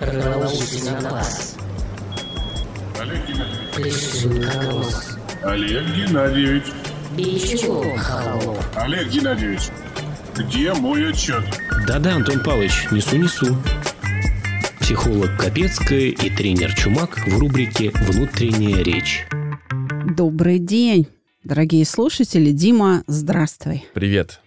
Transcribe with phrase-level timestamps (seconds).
[0.00, 1.56] Роловский на глаз.
[3.00, 3.94] Олег Геннадьевич.
[5.42, 6.64] Олег Геннадьевич.
[7.16, 8.58] Бичевом холоп.
[8.76, 9.60] Олег Геннадьевич.
[10.36, 11.44] Где мой отчет?
[11.86, 13.56] Да-да, Антон Павлович, несу-несу.
[14.80, 19.26] Психолог Капецкая и тренер Чумак в рубрике «Внутренняя речь».
[20.16, 21.06] Добрый день,
[21.44, 22.50] дорогие слушатели.
[22.50, 23.84] Дима, здравствуй.
[23.94, 24.40] Привет.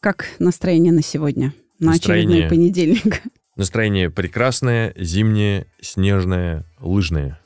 [0.00, 1.52] Как настроение на сегодня?
[1.80, 3.22] На Настроение- очередной понедельник.
[3.56, 7.38] Настроение прекрасное, зимнее, снежное, лыжное.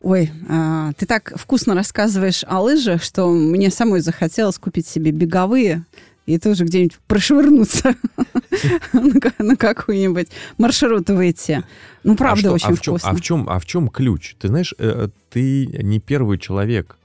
[0.00, 5.84] Ой, а, ты так вкусно рассказываешь о лыжах, что мне самой захотелось купить себе беговые
[6.26, 7.96] и тоже где-нибудь прошвырнуться
[8.92, 11.64] на ка- на какой-нибудь маршрут выйти.
[12.04, 13.10] Ну, правда, а что- очень а вкусно.
[13.10, 14.36] А в чем, а ключ?
[14.38, 16.96] Ты знаешь, э, ты не первый человек,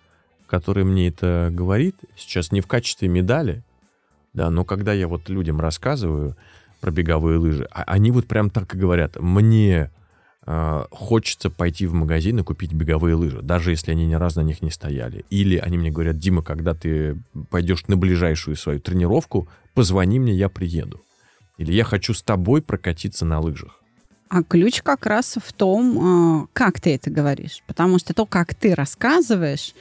[0.46, 3.64] который мне это говорит, сейчас не в качестве медали,
[4.34, 6.36] да, но когда я вот людям рассказываю
[6.84, 9.90] про беговые лыжи, а- они вот прям так и говорят, мне
[10.46, 14.46] э, хочется пойти в магазин и купить беговые лыжи, даже если они ни разу на
[14.46, 15.24] них не стояли.
[15.30, 17.16] Или они мне говорят, Дима, когда ты
[17.50, 21.02] пойдешь на ближайшую свою тренировку, позвони мне, я приеду.
[21.58, 23.80] Или я хочу с тобой прокатиться на лыжах.
[24.28, 27.64] А ключ как раз в том, э, как ты это говоришь.
[27.66, 29.74] Потому что то, как ты рассказываешь,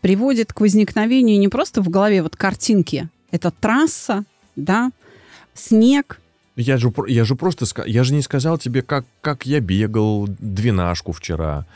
[0.00, 3.08] приводит к возникновению не просто в голове вот картинки.
[3.30, 4.24] Это трасса,
[4.56, 4.90] да,
[5.54, 6.20] снег.
[6.58, 11.12] Я же, я же просто я же не сказал тебе, как, как я бегал двенашку
[11.12, 11.66] вчера.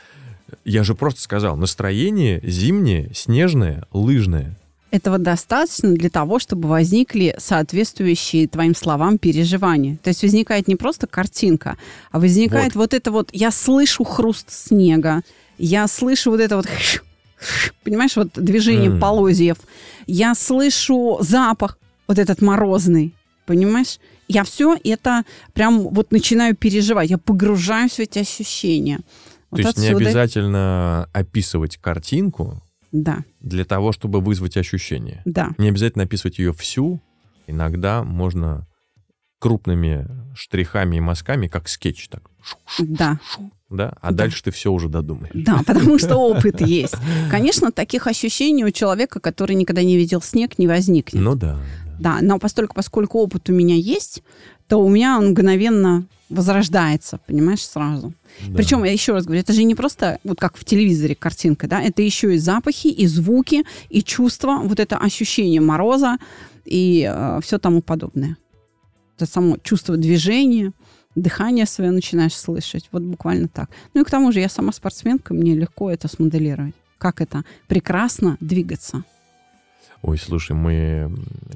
[0.65, 4.57] Я же просто сказал, настроение зимнее, снежное, лыжное.
[4.91, 9.97] Этого достаточно для того, чтобы возникли соответствующие твоим словам переживания.
[10.03, 11.77] То есть возникает не просто картинка,
[12.11, 15.21] а возникает вот, это вот, я слышу хруст снега,
[15.57, 16.67] я слышу вот это вот,
[17.85, 18.99] понимаешь, вот движение М.
[18.99, 19.59] полозьев,
[20.07, 23.97] я слышу запах вот этот морозный, понимаешь?
[24.33, 28.99] Я все это прям вот начинаю переживать, я погружаюсь в эти ощущения.
[29.51, 35.21] То есть не обязательно описывать картинку Да, для того, чтобы вызвать ощущение.
[35.25, 35.51] да.
[35.59, 36.99] Не обязательно описывать ее всю.
[37.45, 38.65] Иногда можно
[39.39, 42.23] крупными штрихами и мазками, как скетч, так,
[42.79, 43.19] Да.
[43.69, 44.17] да, а Да.
[44.23, 45.33] дальше ты все уже додумаешь.
[45.35, 46.95] Да, потому что опыт есть.
[47.29, 51.21] Конечно, таких ощущений у человека, который никогда не видел снег, не возникнет.
[51.21, 51.59] Ну да.
[51.99, 54.23] Да, но поскольку, поскольку опыт у меня есть,
[54.67, 58.13] то у меня он мгновенно возрождается, понимаешь, сразу.
[58.47, 58.55] да.
[58.55, 61.81] Причем, я еще раз говорю, это же не просто вот как в телевизоре картинка, да,
[61.81, 66.17] это еще и запахи, и звуки, и чувства, вот это ощущение мороза
[66.65, 67.11] и
[67.43, 68.37] все тому подобное.
[69.15, 70.71] Это само чувство движения,
[71.15, 73.69] дыхание свое начинаешь слышать, вот буквально так.
[73.93, 76.73] Ну и к тому же я сама спортсменка, мне легко это смоделировать.
[76.97, 79.03] Как это прекрасно двигаться.
[80.03, 81.09] Ой, слушай, мы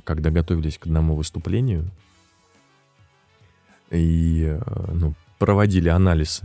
[0.05, 1.91] когда готовились к одному выступлению
[3.91, 6.41] и э, ну, проводили анализ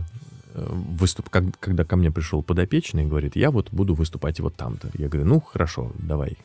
[0.53, 4.91] э, выступ, когда ко мне пришел подопечный и говорит, я вот буду выступать вот там-то.
[4.95, 6.37] Я говорю, ну хорошо, давай.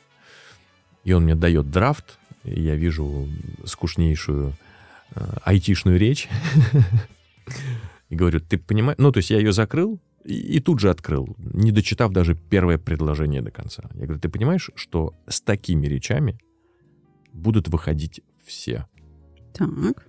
[1.03, 3.29] И он мне дает драфт, и я вижу
[3.65, 4.55] скучнейшую
[5.17, 6.29] э, айтишную речь.
[8.11, 8.97] И говорю, ты понимаешь...
[8.99, 12.79] Ну, то есть я ее закрыл и, и тут же открыл, не дочитав даже первое
[12.79, 13.89] предложение до конца.
[13.95, 16.39] Я говорю, ты понимаешь, что с такими речами
[17.33, 18.87] будут выходить все?
[19.55, 20.09] Так.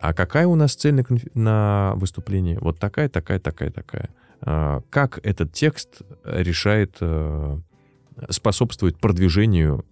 [0.00, 2.58] А какая у нас цель на, конф- на выступление?
[2.60, 4.10] Вот такая, такая, такая, такая.
[4.40, 7.58] А, Как этот текст решает, э,
[8.30, 9.84] способствует продвижению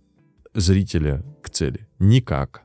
[0.55, 1.87] зрителя к цели?
[1.99, 2.63] Никак.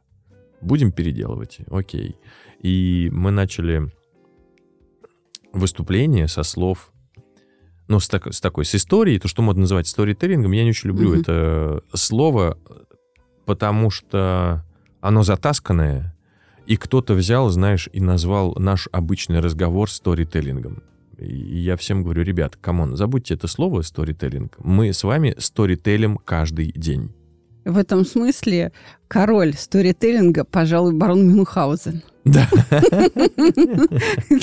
[0.61, 1.59] Будем переделывать.
[1.69, 2.15] Окей.
[2.61, 3.91] И мы начали
[5.53, 6.91] выступление со слов,
[7.87, 10.89] ну, с, так- с такой, с историей, то, что модно называть сторителлингом, я не очень
[10.89, 11.19] люблю Мгм.
[11.21, 12.57] это слово,
[13.45, 14.65] потому что
[15.01, 16.15] оно затасканное,
[16.65, 20.81] и кто-то взял, знаешь, и назвал наш обычный разговор сторителлингом.
[21.17, 24.55] И я всем говорю, ребят, come on, забудьте это слово сторителлинг.
[24.59, 27.11] Мы с вами сторителлим каждый день.
[27.65, 28.71] В этом смысле
[29.07, 32.01] король сторителлинга, пожалуй, барон Мюнхгаузен.
[32.25, 32.47] Да.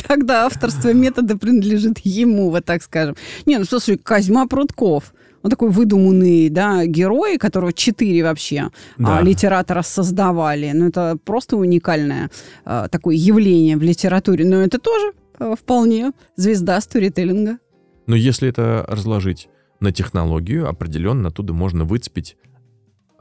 [0.06, 3.16] Тогда авторство метода принадлежит ему, вот так скажем.
[3.46, 8.68] Не, ну слушай, Козьма Прутков, он такой выдуманный, да, герой, которого четыре вообще
[8.98, 9.18] Да.
[9.18, 10.70] а, литератора создавали.
[10.74, 12.30] Ну, это просто уникальное
[12.64, 14.44] а, такое явление в литературе.
[14.44, 17.58] Но это тоже а, вполне звезда сторителлинга.
[18.06, 19.48] Но если это разложить
[19.80, 22.36] на технологию, определенно оттуда можно выцепить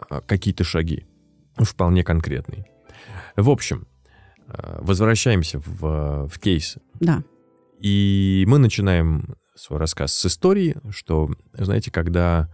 [0.10, 1.06] а, какие-то шаги,
[1.58, 2.66] вполне конкретные.
[3.38, 3.89] В общем, а,
[4.80, 6.78] возвращаемся в, в кейс.
[7.00, 7.24] Да.
[7.80, 12.50] И мы начинаем свой рассказ с истории, что, знаете, когда,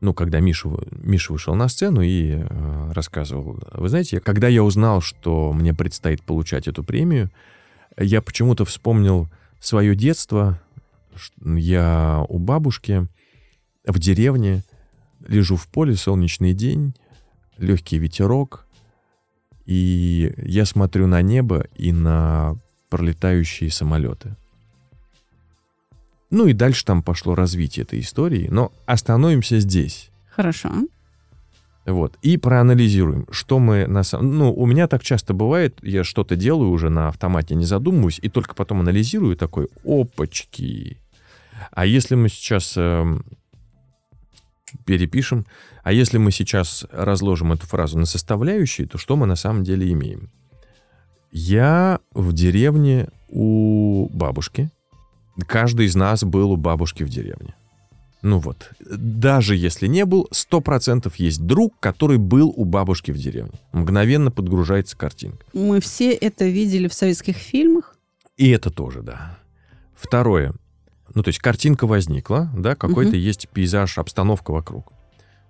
[0.00, 5.00] ну, когда Миша, Миша вышел на сцену и э, рассказывал, вы знаете, когда я узнал,
[5.00, 7.30] что мне предстоит получать эту премию,
[7.98, 9.28] Я почему-то вспомнил
[9.60, 10.60] свое детство.
[11.44, 13.08] Я у бабушки
[13.84, 14.62] в деревне,
[15.26, 16.94] лежу в поле, солнечный день,
[17.56, 18.67] легкий ветерок,
[19.68, 22.56] и я смотрю на небо и на
[22.88, 24.34] пролетающие самолеты.
[26.30, 30.08] Ну и дальше там пошло развитие этой истории, но остановимся здесь.
[30.30, 30.70] Хорошо.
[31.84, 32.16] Вот.
[32.22, 34.38] И проанализируем, что мы на самом...
[34.38, 38.30] Ну, у меня так часто бывает, я что-то делаю уже на автомате, не задумываюсь, и
[38.30, 40.96] только потом анализирую такой, опачки.
[41.72, 43.22] А если мы сейчас эм,
[44.84, 45.46] перепишем,
[45.82, 49.90] а если мы сейчас разложим эту фразу на составляющие, то что мы на самом деле
[49.92, 50.30] имеем?
[51.30, 54.70] Я в деревне у бабушки.
[55.46, 57.54] Каждый из нас был у бабушки в деревне.
[58.22, 63.16] Ну вот, даже если не был, сто процентов есть друг, который был у бабушки в
[63.16, 63.60] деревне.
[63.72, 65.46] Мгновенно подгружается картинка.
[65.52, 67.94] Мы все это видели в советских фильмах.
[68.36, 69.38] И это тоже, да.
[69.94, 70.54] Второе.
[71.14, 73.18] Ну, то есть картинка возникла, да, какой-то Мгм.
[73.20, 74.92] есть пейзаж, обстановка вокруг.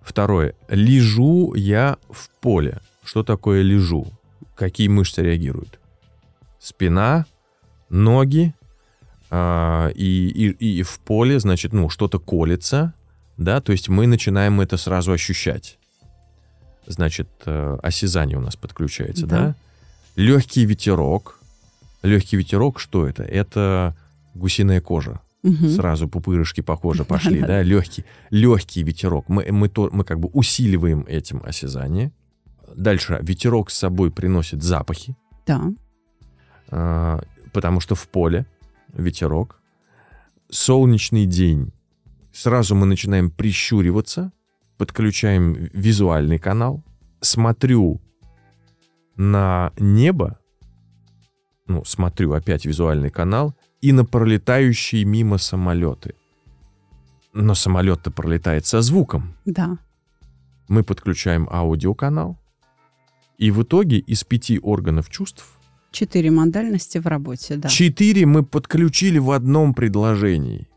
[0.01, 0.55] Второе.
[0.69, 2.81] Лежу я в поле.
[3.05, 4.07] Что такое лежу?
[4.55, 5.79] Какие мышцы реагируют?
[6.61, 7.27] Спина,
[7.89, 8.55] ноги,
[9.31, 12.95] а, и, и, и в поле, значит, ну, что-то колется,
[13.37, 15.79] да, то есть мы начинаем это сразу ощущать.
[16.87, 19.39] Значит, э, осязание у нас подключается, Да.
[19.39, 19.55] да?
[20.17, 21.39] Легкий ветерок.
[22.03, 23.23] Легкий ветерок, что это?
[23.23, 23.95] Это
[24.35, 25.21] гусиная кожа.
[25.43, 25.69] Мгм.
[25.69, 27.63] Сразу пупырышки по коже пошли, да?
[27.63, 29.29] Легкий, легкий ветерок.
[29.29, 32.13] Мы, мы, то, мы как бы усиливаем этим осязание.
[32.75, 35.17] Дальше ветерок с собой приносит запахи.
[35.47, 35.73] Да.
[36.71, 38.47] А, потому что в поле
[38.93, 39.61] ветерок,
[40.51, 41.73] солнечный день,
[42.33, 44.33] сразу мы начинаем прищуриваться,
[44.77, 46.85] подключаем визуальный канал,
[47.21, 48.01] смотрю
[49.17, 50.39] на небо,
[51.67, 56.15] ну, смотрю опять визуальный канал, и на пролетающие мимо самолеты.
[57.33, 59.79] Но самолет-то пролетает со звуком Да.
[60.69, 62.39] мы подключаем аудиоканал,
[63.39, 65.59] и в итоге из пяти органов чувств
[65.91, 67.69] Четыре модальности в работе, да.
[67.69, 70.69] четыре мы подключили в одном предложении.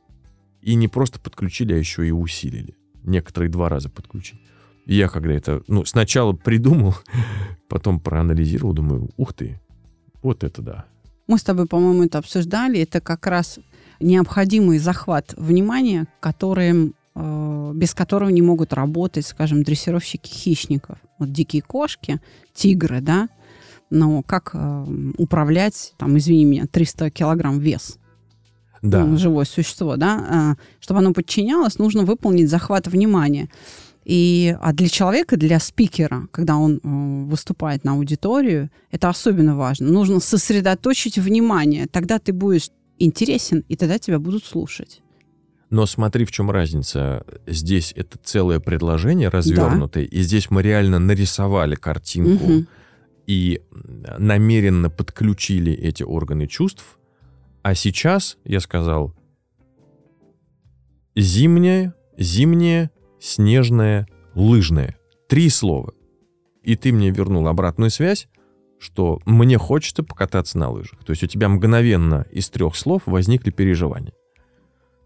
[0.62, 2.76] И не просто подключили, а еще и усилили.
[3.04, 4.40] Некоторые два раза подключили.
[4.86, 6.96] И я когда это, ну, сначала придумал,
[7.68, 9.60] потом проанализировал, думаю, ух ты,
[10.22, 10.86] вот это да.
[11.32, 12.82] Мы с тобой, по-моему, это обсуждали.
[12.82, 13.58] Это как раз
[14.02, 20.98] необходимый захват внимания, который, э, без которого не могут работать, скажем, дрессировщики хищников.
[21.20, 22.20] Вот дикие кошки,
[22.54, 23.30] тигры, да.
[23.90, 24.86] Но как э,
[25.18, 27.98] управлять, там, извини меня, 300 килограмм вес?
[28.82, 33.48] Да, ну, живое существо, да, а, чтобы оно подчинялось, нужно выполнить захват внимания.
[34.04, 39.88] И, а для человека, для спикера, когда он э, выступает на аудиторию, это особенно важно.
[39.92, 41.86] Нужно сосредоточить внимание.
[41.88, 45.02] Тогда ты будешь интересен, и тогда тебя будут слушать.
[45.70, 47.24] но смотри, в чем разница.
[47.48, 52.68] Здесь это целое предложение развернутое, и здесь мы реально нарисовали картинку Мгм.
[53.28, 53.62] и
[54.20, 56.98] намеренно подключили эти органы чувств.
[57.64, 59.14] А сейчас я сказал
[61.16, 62.90] зимнее, зимнее,
[63.22, 64.98] снежное, лыжное.
[65.30, 65.94] Три слова.
[66.64, 68.28] И ты мне вернул обратную связь,
[68.80, 71.04] что мне хочется покататься на лыжах.
[71.06, 74.14] То есть у тебя мгновенно из трех слов возникли переживания.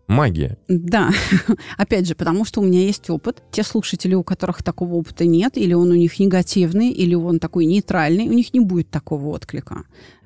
[0.07, 0.57] Магия.
[0.67, 1.11] Да,
[1.77, 3.41] опять же, потому что у меня есть опыт.
[3.51, 7.65] Те слушатели, у которых такого опыта нет, или он у них негативный, или он такой
[7.65, 9.83] нейтральный, у них не будет такого отклика.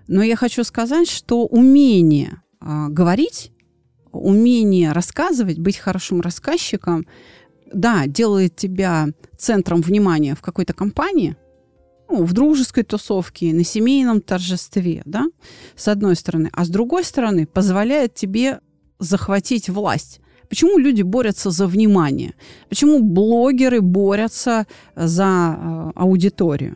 [0.08, 3.52] Но я хочу сказать, что умение а, говорить,
[4.12, 7.06] умение рассказывать, быть хорошим рассказчиком,
[7.74, 9.08] да, делает тебя
[9.38, 11.36] центром внимания в какой-то компании,
[12.10, 15.28] ну, в дружеской тусовке, на семейном торжестве, да,
[15.76, 16.50] с одной стороны.
[16.54, 18.60] А с другой стороны, позволяет тебе
[19.00, 20.20] захватить власть.
[20.50, 22.34] Почему люди борются за внимание?
[22.70, 26.76] Почему блогеры борются за э, аудиторию?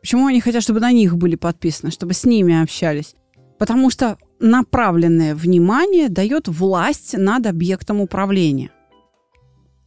[0.00, 3.14] Почему они хотят, чтобы на них были подписаны, чтобы с ними общались?
[3.58, 8.70] Потому что направленное внимание дает власть над объектом управления.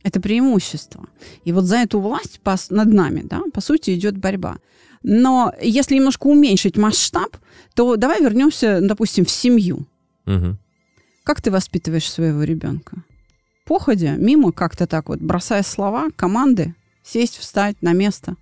[0.04, 1.08] Это преимущество.
[1.46, 4.58] И вот за эту власть над нами, да, по сути, идет борьба.
[5.02, 7.38] Но если немножко уменьшить масштаб,
[7.74, 9.86] то давай вернемся, допустим, в семью.
[10.26, 10.58] Мгм.
[11.24, 13.04] Как ты воспитываешь своего ребенка?
[13.66, 18.36] Походя, мимо как-то так вот, бросая слова, команды, сесть, встать на место.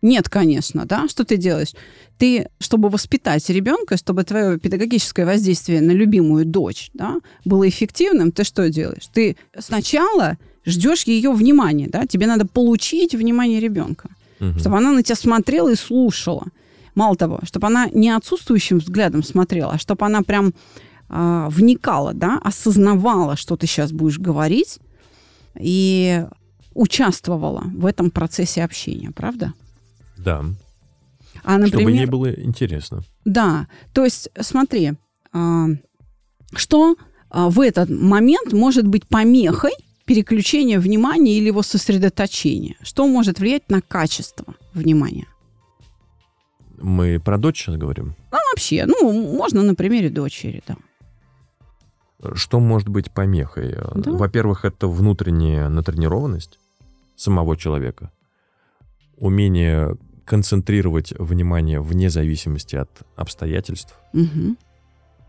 [0.00, 1.08] Нет, конечно, да?
[1.08, 1.72] Что ты делаешь?
[2.18, 8.44] Ты, чтобы воспитать ребенка, чтобы твое педагогическое воздействие на любимую дочь да, было эффективным, ты
[8.44, 9.08] что делаешь?
[9.12, 12.06] Ты сначала ждешь ее внимания, да?
[12.06, 14.08] Тебе надо получить внимание ребенка
[14.40, 14.58] Мгм.
[14.58, 16.46] чтобы она на тебя смотрела и слушала.
[16.94, 20.54] Мало того, чтобы она не отсутствующим взглядом смотрела, а чтобы она прям
[21.08, 24.78] а, вникала, да, осознавала, что ты сейчас будешь говорить,
[25.58, 26.24] и
[26.72, 29.52] участвовала в этом процессе общения, правда?
[30.16, 30.44] Да.
[31.44, 33.02] А, например, Чтобы ей было интересно.
[33.24, 34.92] Да, то есть смотри,
[35.32, 35.66] а,
[36.54, 36.96] что
[37.30, 39.72] а, в этот момент может быть помехой
[40.04, 42.76] переключения внимания или его сосредоточения?
[42.82, 45.26] Что может влиять на качество внимания?
[46.80, 48.14] Мы про дочь сейчас говорим.
[48.32, 50.76] Ну, вообще, ну, можно на примере дочери, да.
[52.34, 53.76] Что может быть помехой?
[53.94, 54.12] Да.
[54.12, 56.58] Во-первых, это внутренняя натренированность
[57.16, 58.10] самого человека,
[59.16, 63.94] умение концентрировать внимание вне зависимости от обстоятельств.
[64.12, 64.56] Мгм.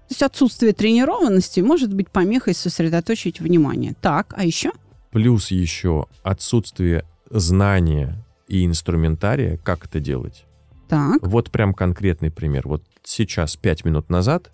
[0.07, 3.95] То есть отсутствие тренированности может быть помехой сосредоточить внимание.
[4.01, 4.71] Так, а еще?
[5.11, 10.45] Плюс еще отсутствие знания и инструментария, как это делать.
[10.87, 12.67] Так, Вот прям конкретный пример.
[12.67, 14.51] Вот сейчас, пять минут назад,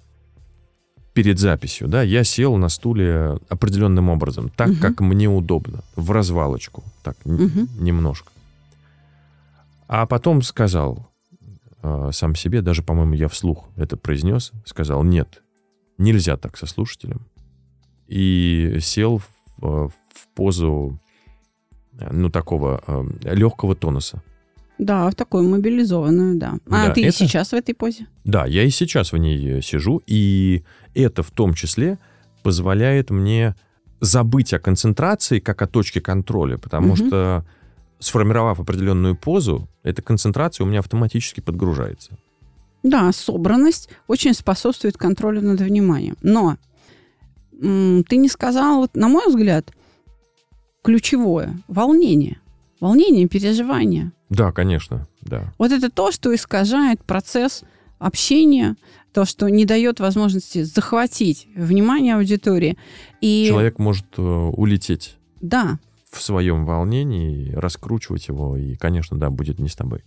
[1.13, 4.77] перед записью, да, я сел на стуле определенным образом, так, Мгм.
[4.79, 7.67] как мне удобно, в развалочку, так, Мгм.
[7.77, 8.31] немножко.
[9.89, 11.10] А потом сказал
[12.11, 15.41] сам себе, даже, по-моему, я вслух это произнес, сказал, нет,
[15.97, 17.25] нельзя так со слушателем.
[18.07, 19.27] И сел в,
[19.61, 20.99] э, в позу,
[21.99, 22.81] э, ну, такого
[23.23, 24.21] легкого тонуса.
[24.77, 26.55] да, в такую мобилизованную, да.
[26.67, 28.07] А Да, ты и это- сейчас в этой позе?
[28.23, 30.63] Да, я и сейчас в ней э, сижу, и
[30.95, 31.99] это в том числе
[32.41, 33.53] позволяет мне
[33.99, 36.95] забыть о концентрации как о точке контроля, потому Мгм.
[36.95, 37.45] что
[38.01, 42.17] сформировав определенную позу, эта концентрация у меня автоматически подгружается.
[42.83, 46.17] Да, собранность очень способствует контролю над вниманием.
[46.21, 46.57] Но
[47.51, 49.71] ты не сказал, вот, на мой взгляд,
[50.83, 52.39] ключевое– волнение.
[52.79, 54.11] Волнение, переживание.
[54.29, 55.53] Да, конечно, да.
[55.59, 57.63] Вот это то, что искажает процесс
[57.99, 58.75] общения,
[59.13, 62.79] то, что не дает возможности захватить внимание аудитории.
[63.19, 65.79] И Человек может э, улететь да,
[66.11, 70.03] в своем волнении, раскручивать его, и, конечно, да, будет не с тобой.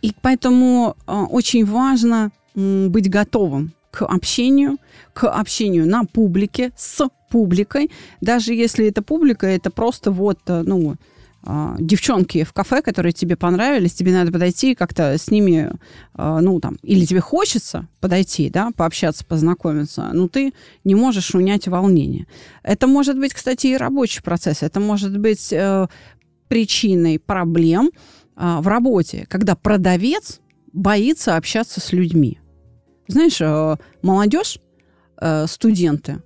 [0.00, 4.78] И поэтому э, очень важно быть готовым к общению,
[5.12, 7.90] к общению на публике, с публикой.
[8.20, 10.96] Даже если эта публика, это просто вот, э, ну,
[11.78, 15.72] девчонки в кафе, которые тебе понравились, тебе надо подойти как-то с ними,
[16.16, 20.52] э, ну, там, или тебе хочется подойти, да, пообщаться, познакомиться, но ты
[20.84, 22.26] не можешь унять волнение.
[22.62, 25.88] Это может быть, кстати, и рабочий процесс, это может быть э,
[26.48, 27.90] причиной проблем,
[28.34, 30.40] а, в работе, когда продавец
[30.72, 32.38] боится общаться с людьми.
[33.08, 34.58] Знаешь, э, молодежь,
[35.20, 36.22] э, студенты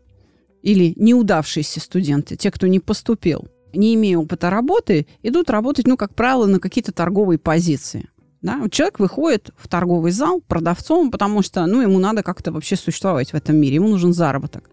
[0.63, 6.15] или неудавшиеся студенты, те, кто не поступил, не имея опыта работы, идут работать, ну, как
[6.15, 8.09] правило, на какие-то торговые позиции.
[8.43, 8.59] Да?
[8.59, 13.33] Вот человек выходит в торговый зал продавцом, потому что ну, ему надо как-то вообще существовать
[13.33, 14.71] в этом мире, ему нужен заработок.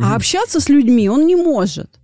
[0.00, 2.00] А общаться с людьми он не может.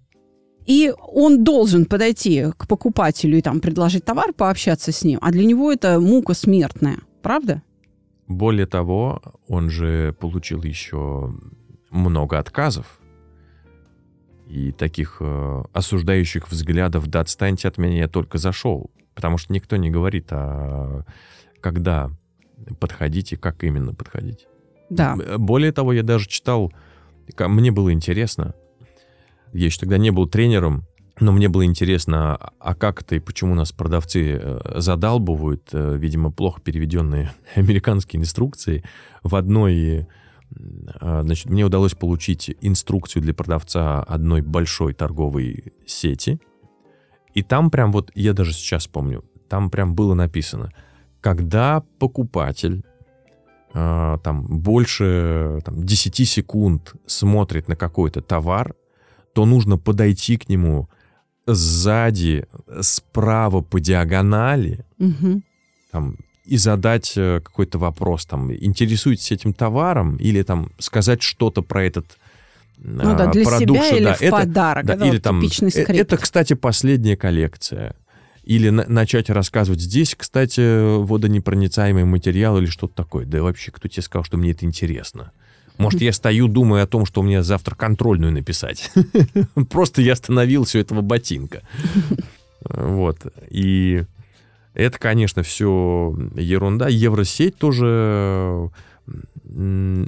[0.66, 5.44] И он должен подойти к покупателю и там предложить товар, пообщаться с ним, а для
[5.44, 7.62] него это мука смертная, правда?
[8.28, 11.34] Более того, он же получил еще
[11.90, 12.99] много отказов
[14.50, 18.90] и таких э, осуждающих взглядов «да отстаньте от меня, я только зашел».
[19.14, 21.04] Потому что никто не говорит, а
[21.60, 22.10] когда
[22.78, 24.46] подходить и как именно подходить.
[24.88, 25.14] Да.
[25.16, 26.72] Б- Более того, я даже читал,
[27.38, 28.54] мне было интересно,
[29.52, 30.84] я еще тогда не был тренером,
[31.20, 35.96] но мне было интересно, а- а как это и почему нас продавцы э, задалбывают, э,
[35.98, 38.82] видимо, плохо переведенные американские инструкции.
[39.22, 40.06] В одной, э,
[41.00, 46.40] значит, мне удалось получить инструкцию для продавца одной большой торговой сети.
[47.34, 50.72] И там прям вот, я даже сейчас помню, там прям было написано,
[51.20, 52.82] когда покупатель
[53.72, 58.74] э, там больше там, 10 секунд смотрит на какой-то товар,
[59.32, 60.88] то нужно подойти к нему
[61.46, 62.46] сзади,
[62.80, 65.42] справа по диагонали, Мгм.
[65.92, 71.84] там, и задать э, какой-то вопрос, там, интересуетесь этим товаром, или там сказать что-то про
[71.84, 72.06] этот
[72.78, 74.86] Ну да, для продукт, себя что или да, в это- подарок.
[74.86, 75.90] да, Это или вот там, типичный э, скрипт.
[76.00, 77.94] это, кстати, последняя коллекция.
[78.42, 83.26] Или на- начать рассказывать здесь, кстати, водонепроницаемый материал или что-то такое.
[83.26, 85.30] Да вообще, кто тебе сказал, что мне это интересно?
[85.78, 88.90] Может, я стою, думаю о том, что мне завтра контрольную написать.
[89.70, 91.62] Просто я остановился у этого ботинка.
[92.62, 93.18] Вот.
[93.48, 94.04] И
[94.74, 96.88] это, конечно, все ерунда.
[96.88, 98.70] Евросеть тоже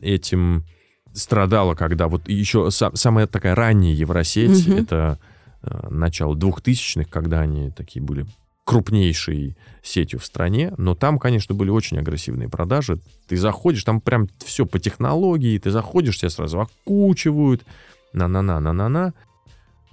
[0.03, 0.65] этим
[1.13, 4.79] страдала, когда вот еще са- самая такая ранняя Евросеть, Мгм.
[4.79, 5.19] это
[5.65, 8.27] э, начало двухтысячных, когда они такие были
[8.65, 12.99] крупнейшей сетью в стране, но там, конечно, были очень агрессивные продажи.
[13.29, 17.65] Ты заходишь, там прям все по технологии, ты заходишь, тебя сразу окучивают,
[18.13, 19.15] на-на-на, на-на-на.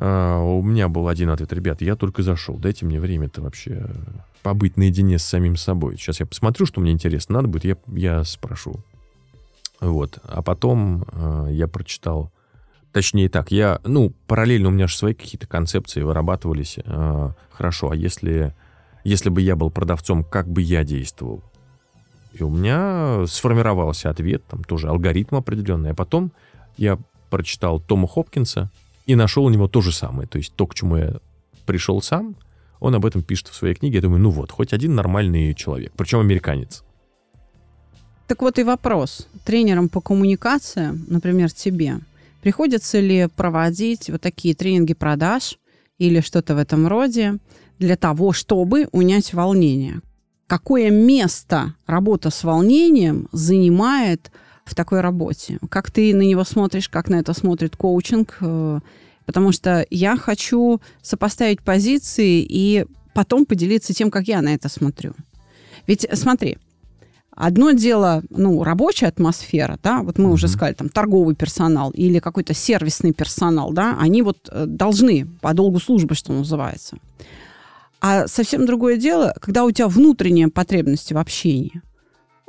[0.02, 3.86] А, у меня был один ответ, ребят, я только зашел, дайте мне время-то вообще
[4.42, 5.98] побыть наедине с самим собой.
[5.98, 8.76] Сейчас я посмотрю, что мне интересно, надо будет, я, я спрошу.
[9.82, 12.32] Вот, а потом э, я прочитал,
[12.94, 16.78] точнее так, я, ну, параллельно у меня же свои какие-то концепции вырабатывались.
[16.86, 18.56] Э, хорошо, а если,
[19.04, 21.44] если бы я был продавцом, как бы я действовал?
[22.32, 25.92] И у меня сформировался ответ, там тоже алгоритм определенный.
[25.92, 26.32] А потом
[26.78, 26.98] я
[27.30, 28.70] прочитал Тома Хопкинса
[29.10, 30.28] и нашел у него то же самое.
[30.28, 31.16] То есть то, к чему я
[31.66, 32.36] пришел сам,
[32.80, 33.96] он об этом пишет в своей книге.
[33.96, 36.84] Я думаю, ну вот, хоть один нормальный человек, причем американец.
[38.28, 39.28] Так вот и вопрос.
[39.46, 42.02] Тренерам по коммуникациям, например, тебе,
[42.44, 45.58] приходится ли проводить вот такие тренинги продаж
[45.98, 47.40] или что-то в этом роде
[47.80, 50.02] для того, чтобы унять волнение?
[50.46, 54.32] Какое место работа с волнением занимает
[54.70, 55.60] в такой работе?
[55.70, 58.38] Как ты на него смотришь, как на это смотрит коучинг?
[58.42, 58.80] Э,
[59.30, 65.14] Потому что я хочу сопоставить позиции и потом поделиться тем, как я на это смотрю.
[65.86, 66.58] Ведь смотри,
[67.36, 70.34] Одно дело, ну, рабочая атмосфера, да, вот мы mm-hmm.
[70.34, 75.54] уже сказали, там, торговый персонал или какой-то сервисный персонал, да, они вот э, должны по
[75.54, 76.98] долгу службы, что называется.
[78.02, 81.82] А совсем другое дело, когда у тебя внутренние потребности в общении.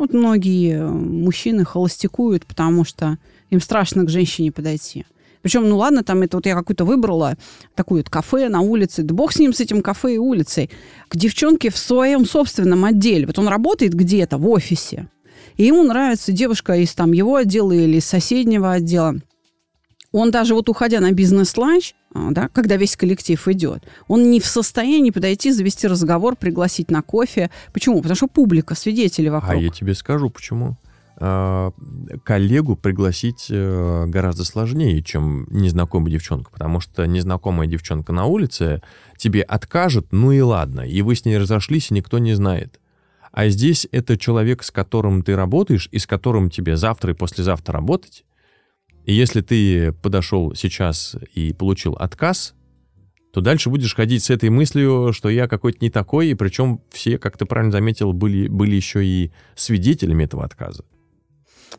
[0.01, 3.19] Вот многие э, мужчины холостякуют, потому что
[3.51, 5.05] им страшно к женщине подойти.
[5.43, 7.37] Причем, ну ладно, там это вот я какую-то выбрала,
[7.75, 10.71] такую вот кафе на улице, да бог с ним, с этим кафе и улицей.
[11.09, 13.27] К девчонке в своем собственном отделе.
[13.27, 15.11] Вот он работает где-то в офисе,
[15.59, 19.17] и ему нравится девушка из там его отдела или из соседнего отдела.
[20.13, 24.47] Он даже вот уходя на бизнес-ланч, а, да, когда весь коллектив идет, он не в
[24.47, 27.51] состоянии подойти, завести разговор, пригласить на кофе.
[27.73, 27.99] Почему?
[27.99, 29.53] Потому что публика, свидетели вокруг.
[29.53, 30.77] А я тебе скажу, почему.
[31.23, 31.71] Э,
[32.25, 38.81] коллегу пригласить э, гораздо сложнее, чем незнакомую девчонку, потому что незнакомая девчонка на улице
[39.19, 42.81] тебе откажет, ну и ладно, и вы с ней разошлись, и никто не знает.
[43.33, 47.75] А здесь это человек, с которым ты работаешь, и с которым тебе завтра и послезавтра
[47.75, 48.25] работать.
[49.11, 52.55] И если ты подошел сейчас и получил отказ,
[53.33, 57.19] то дальше будешь ходить с этой мыслью, что я какой-то не такой, и причем все,
[57.19, 60.85] как ты правильно заметил, были, были еще и свидетелями этого отказа.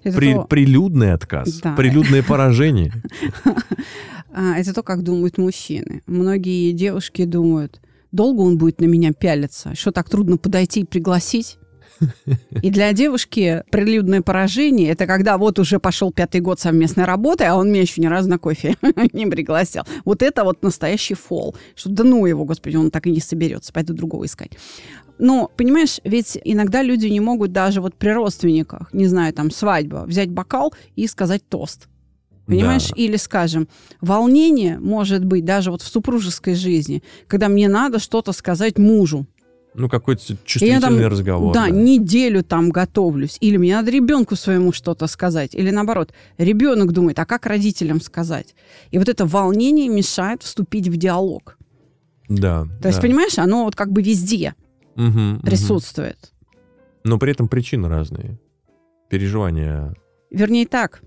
[0.03, 0.41] Это При, то...
[0.43, 1.73] Прилюдный отказ, да.
[1.73, 2.91] прилюдное поражение.
[4.33, 6.03] А, это то, как думают мужчины.
[6.07, 7.81] Многие девушки думают,
[8.13, 11.57] долго он будет на меня пялиться, что так трудно подойти и пригласить.
[12.61, 17.55] И для девушки прилюдное поражение– это когда вот уже пошел пятый год совместной работы, а
[17.55, 18.75] он меня еще ни разу на кофе
[19.13, 19.83] не пригласил.
[20.05, 21.55] Вот это вот настоящий фол.
[21.75, 24.51] Что да ну его, господи, он так и не соберется, пойду другого искать.
[25.19, 30.05] Но, понимаешь, ведь иногда люди не могут даже вот при родственниках, не знаю, там, свадьба,
[30.07, 31.87] взять бокал и сказать тост.
[32.47, 32.89] Понимаешь?
[32.89, 32.95] Да.
[32.95, 33.67] Или, скажем,
[34.01, 39.27] волнение может быть даже вот в супружеской жизни, когда мне надо что-то сказать мужу.
[39.73, 41.53] Ну, какой-то чувствительный там, разговор.
[41.53, 43.37] Да, да, неделю там готовлюсь.
[43.39, 45.55] Или мне надо ребенку своему что-то сказать.
[45.55, 48.53] Или наоборот, ребенок думает, а как родителям сказать?
[48.91, 51.57] И вот это волнение мешает вступить в диалог.
[52.27, 52.63] Да.
[52.63, 52.89] То да.
[52.89, 54.55] есть, понимаешь, оно вот как бы везде
[54.95, 56.17] угу, присутствует.
[56.21, 56.51] Угу.
[57.05, 58.39] Но при этом причины разные.
[59.09, 59.93] Переживания.
[60.29, 61.01] Вернее так,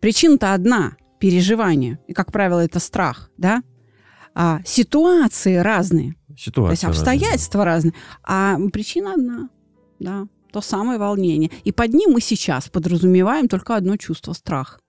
[0.00, 1.98] причина-то одна– переживание.
[2.06, 3.62] И, как правило, это страх, да?
[4.34, 6.14] А ситуации разные.
[6.36, 7.92] Ситуации То есть обстоятельства разные.
[7.92, 8.66] разные.
[8.66, 9.48] А причина одна,
[9.98, 11.50] да, то самое волнение.
[11.64, 14.80] И под ним мы сейчас подразумеваем только одно чувство– страх.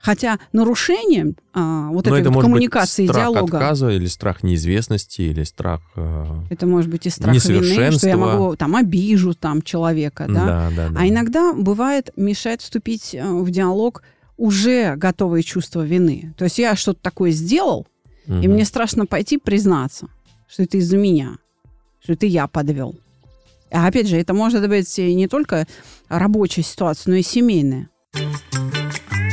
[0.00, 3.58] Хотя нарушением а, вот Но этой это вот коммуникации, быть страх диалога...
[3.58, 8.16] отказа или страх неизвестности, или страх э, Это может быть и страх вины, что я
[8.16, 10.46] могу, там, обижу там человека, да?
[10.46, 11.00] Да, да, да.
[11.00, 14.02] А иногда бывает мешает вступить э, в диалог
[14.38, 16.34] уже готовые чувства вины.
[16.38, 17.86] То есть я что-то такое сделал,
[18.26, 18.38] угу.
[18.38, 20.08] и мне страшно пойти признаться,
[20.48, 21.38] что это из-за меня,
[22.02, 22.96] что это я подвел.
[23.72, 25.66] А опять же, это может быть не только
[26.08, 27.88] рабочая ситуация, но и семейная.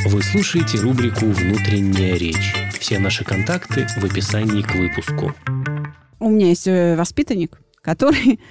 [0.06, 2.54] Вы слушаете рубрику «Внутренняя речь».
[2.78, 5.34] Все наши контакты в описании к выпуску.
[6.20, 8.40] У меня есть э, воспитанник, который...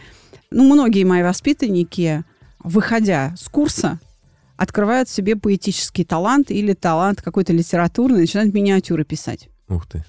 [0.49, 2.23] Ну, многие мои воспитанники,
[2.63, 3.99] выходя с курса,
[4.55, 9.49] открывают себе поэтический талант или талант какой-то литературный, начинают миниатюры писать.
[9.67, 10.05] Ух ты.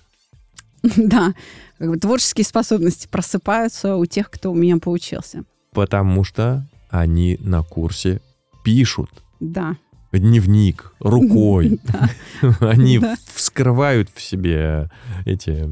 [0.96, 1.34] Да,
[1.78, 5.44] как бы творческие способности просыпаются у тех, кто у меня поучился.
[5.72, 8.20] Потому что они на курсе
[8.64, 9.10] пишут.
[9.40, 9.76] Да
[10.12, 11.78] дневник рукой.
[12.60, 13.00] Они
[13.34, 14.90] вскрывают в себе
[15.26, 15.68] эти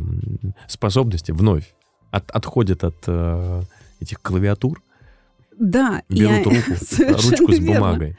[0.69, 1.75] способности вновь
[2.11, 3.63] от- отходят от э,
[4.01, 4.83] этих клавиатур,
[5.59, 8.17] Да, берут руку, ручку с бумагой.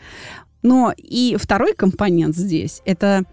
[0.64, 3.24] Но и второй компонент здесь– это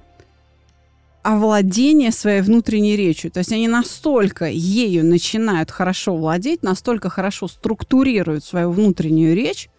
[1.25, 3.31] овладение своей внутренней речью.
[3.31, 9.71] То есть они настолько ею начинают хорошо владеть, настолько хорошо структурируют свою внутреннюю речь,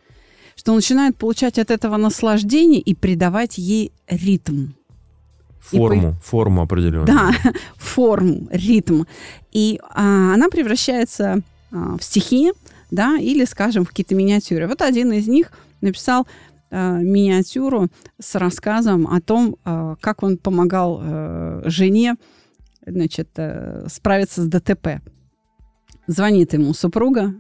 [0.56, 4.70] что начинают получать от этого наслаждение и придавать ей ритм.
[5.72, 7.06] И Форму, форму определенную.
[7.06, 7.32] Да,
[7.78, 9.04] форму, ритм.
[9.52, 12.54] И а, она превращается а, в стихи,
[12.90, 14.68] да, или, скажем, в какие-то миниатюры.
[14.68, 16.26] Вот один из них написал
[16.72, 22.16] миниатюру с рассказом о том, а, как он помогал а, жене,
[22.86, 25.02] значит, э, справиться с ДТП.
[26.08, 27.34] Звонит ему супруга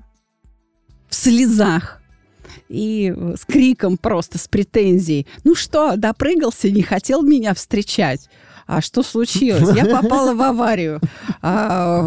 [1.08, 2.02] в слезах
[2.68, 5.28] и э, с криком просто, с претензией.
[5.44, 8.30] Ну что, допрыгался, не хотел меня встречать?
[8.67, 9.75] А что случилось?
[9.75, 10.99] Я попала в аварию.
[11.41, 11.99] А,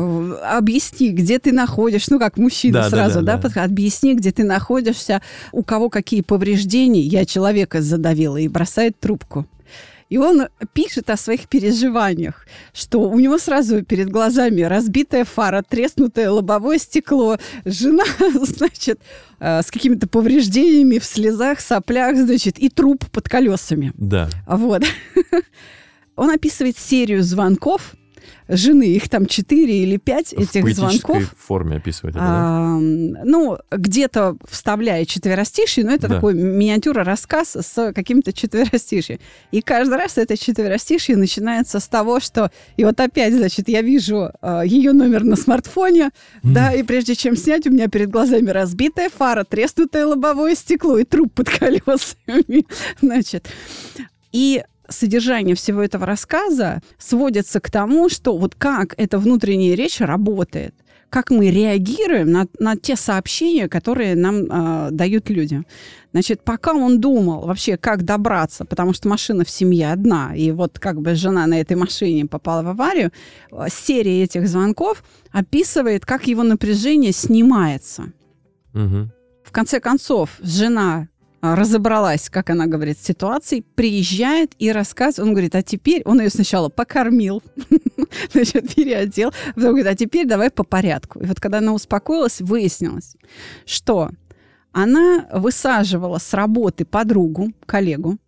[0.57, 2.13] объясни, где ты находишься.
[2.13, 3.65] Ну, как мужчина Да, сразу, да, да, да.
[3.65, 7.03] Объясни, где ты находишься, у кого какие повреждения.
[7.03, 9.47] Я человека задавила и бросает трубку.
[10.09, 16.31] И он пишет о своих переживаниях, что у него сразу перед глазами разбитая фара, треснутое
[16.31, 18.05] лобовое стекло, жена,
[18.43, 19.01] значит,
[19.39, 23.93] э, с какими-то повреждениями в слезах, соплях, значит, и труп под колесами.
[23.97, 24.31] Да.
[24.47, 24.83] Вот.
[26.19, 27.95] Он описывает серию звонков
[28.51, 31.35] жены, их там четыре или пять в этих звонков.
[31.39, 32.31] форме описывать это, да?
[32.31, 36.15] А, ну, где-то вставляя четверостишие, но это Да.
[36.17, 39.21] такой миниатюра-рассказ с каким-то четверостишием.
[39.51, 42.51] И каждый раз это четверостишие начинается с того, что...
[42.77, 44.31] И вот опять, значит, я вижу
[44.65, 46.11] ее номер на смартфоне,
[46.43, 51.05] да, и прежде чем снять, у меня перед глазами разбитая фара, треснутое лобовое стекло и
[51.05, 52.67] труп под колесами.
[53.03, 53.49] Значит,
[54.33, 60.75] и содержание всего этого рассказа сводится к тому, что вот как эта внутренняя речь работает,
[61.11, 65.63] как мы реагируем на, на те сообщения, которые нам э, дают люди.
[66.13, 70.79] Значит, пока он думал вообще, как добраться, потому что машина в семье одна, и вот
[70.79, 73.11] как бы жена на этой машине попала в аварию,
[73.51, 78.13] э, серия этих звонков описывает, как его напряжение снимается.
[78.75, 79.11] Мгм.
[79.45, 81.09] В конце концов, жена а,
[81.41, 85.29] разобралась, как она говорит, с ситуацией, приезжает и рассказывает.
[85.29, 86.03] Он говорит, а теперь...
[86.05, 87.43] Он ее сначала покормил,
[88.33, 89.29] значит, переодел.
[89.29, 91.21] а Потом говорит, а теперь давай по порядку.
[91.21, 93.17] И вот когда она успокоилась, выяснилось,
[93.67, 94.11] что
[94.73, 98.19] она высаживала с работы подругу, коллегу,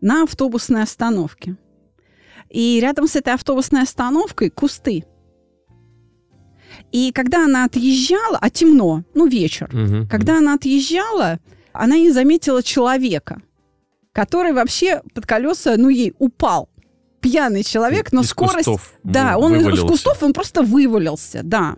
[0.00, 1.56] на автобусной остановке.
[2.48, 5.04] И рядом с этой автобусной остановкой кусты.
[6.92, 10.08] И когда она отъезжала, а темно, ну вечер, Мгм.
[10.08, 11.38] когда она отъезжала,
[11.72, 13.40] она не заметила человека,
[14.12, 16.68] который вообще под колеса, ну, ей упал.
[17.20, 18.56] Пьяный человек, но Из скорость...
[18.64, 19.86] кустов Да, он из вывалился.
[19.86, 21.76] кустов, он просто вывалился, да.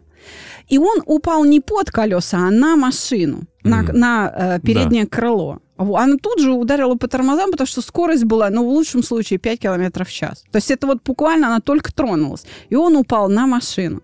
[0.68, 3.98] И он упал не под колеса, а на машину, на, Мгм.
[3.98, 5.58] на э, переднее крыло.
[5.96, 9.60] Она тут же ударила по тормозам, потому что скорость была, ну, в лучшем случае, 5
[9.60, 10.44] километров в час.
[10.50, 12.44] То есть это вот буквально она только тронулась.
[12.70, 14.02] И он упал на машину.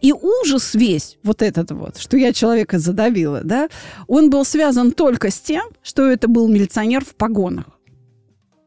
[0.00, 3.68] И ужас весь, вот этот вот, что я человека задавила, да,
[4.08, 7.66] он был связан только с тем, что это был милиционер в погонах.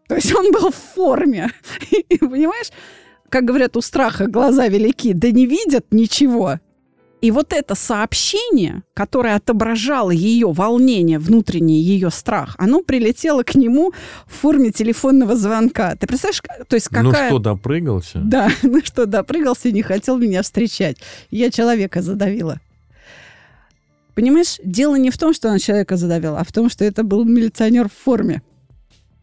[0.08, 1.52] То есть он был в форме.
[2.20, 2.72] Понимаешь,
[3.30, 6.60] как говорят, у страха глаза велики, да не видят ничего.
[7.26, 13.94] И вот это сообщение, которое отображало ее волнение, внутренний ее страх, оно прилетело к нему
[14.28, 15.96] в форме телефонного звонка.
[15.96, 17.30] Ты представляешь, то есть Ну какая...
[17.30, 18.20] что, допрыгался?
[18.24, 20.98] Да, ну что, допрыгался и не хотел меня встречать.
[21.32, 22.60] Я человека задавила.
[24.14, 27.26] Понимаешь, дело не в том, что она человека задавила, а в том, что это был
[27.26, 28.44] милиционер в форме.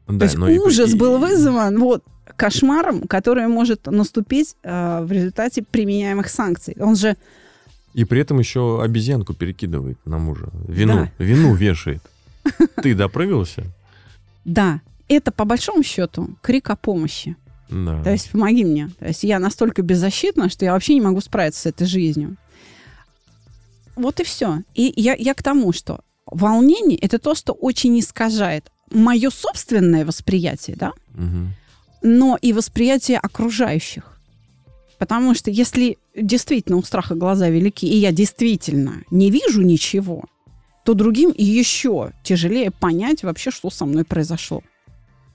[0.08, 2.02] Да, То есть и- ужас и- был вызван вот
[2.36, 6.76] кошмаром, который может наступить э, в результате применяемых санкций.
[6.80, 7.16] Он же
[7.94, 10.48] И при этом еще обезьянку перекидывает на мужа.
[10.68, 11.24] Вину, Да.
[11.24, 12.02] вину вешает.
[12.82, 13.64] Ты допрыгался?
[14.44, 17.36] Да, это по большому счету крик о помощи.
[17.68, 18.02] Да.
[18.02, 18.90] То есть помоги мне.
[18.98, 22.36] То есть я настолько беззащитна, что я вообще не могу справиться с этой жизнью.
[23.94, 24.62] Вот и все.
[24.74, 30.76] И я, я к тому, что волнение это то, что очень искажает мое собственное восприятие,
[30.76, 31.54] да, Мгм.
[32.02, 34.11] но и восприятие окружающих.
[35.02, 40.26] Потому что если действительно у страха глаза велики, и я действительно не вижу ничего,
[40.84, 44.62] то другим еще тяжелее понять вообще, что со мной произошло.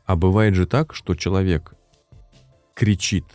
[0.06, 1.74] А бывает же так, что человек
[2.76, 3.26] кричит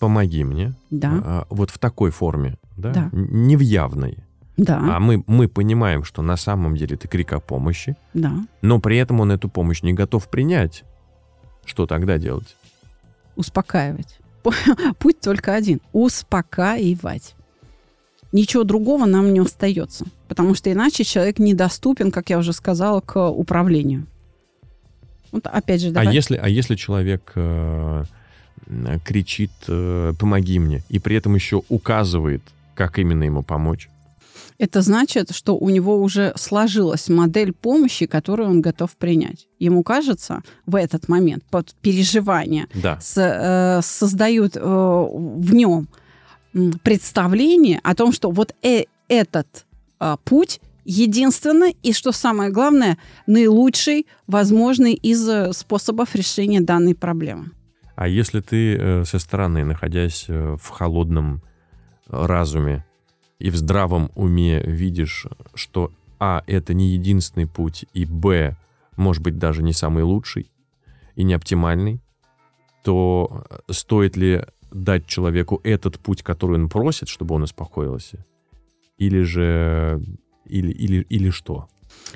[0.00, 2.90] «помоги мне», Да, а, вот в такой форме, да?
[2.90, 3.10] Да.
[3.12, 4.18] Не в явной.
[4.56, 8.34] да, А мы, мы понимаем, что на самом деле это крик о помощи, да.
[8.62, 10.82] но при этом он эту помощь не готов принять.
[11.64, 12.56] Что тогда делать?
[13.36, 14.18] Успокаивать.
[14.98, 15.80] Путь только один.
[15.92, 17.34] Успокаивать.
[18.32, 20.04] Ничего другого нам не остается.
[20.28, 24.06] Потому что иначе человек недоступен, как я уже сказала, к управлению.
[25.32, 26.14] Вот опять же, А давай.
[26.14, 28.04] если, а если человек э,
[29.04, 32.42] кричит э, «помоги мне» и при этом еще указывает,
[32.74, 33.88] как именно ему помочь?
[34.58, 39.46] Это значит, что у него уже сложилась модель помощи, которую он готов принять.
[39.60, 42.98] Ему кажется в этот момент под переживание Да.
[43.00, 45.86] с- э, создают э, в нем
[46.82, 49.64] представление о том, что вот э- этот
[50.00, 57.50] а, путь единственный и, что самое главное, наилучший возможный из э, способов решения данной проблемы.
[57.96, 61.42] А если ты э, со стороны, находясь э, в холодном
[62.06, 62.84] разуме
[63.38, 68.56] и в здравом уме видишь, что А, это не единственный путь, и Б,
[68.96, 70.50] может быть, даже не самый лучший
[71.14, 72.00] и не оптимальный,
[72.82, 78.24] то э, стоит ли дать человеку этот путь, который он просит, чтобы он успокоился?
[78.98, 80.02] Или же...
[80.44, 81.68] Или, или, или что?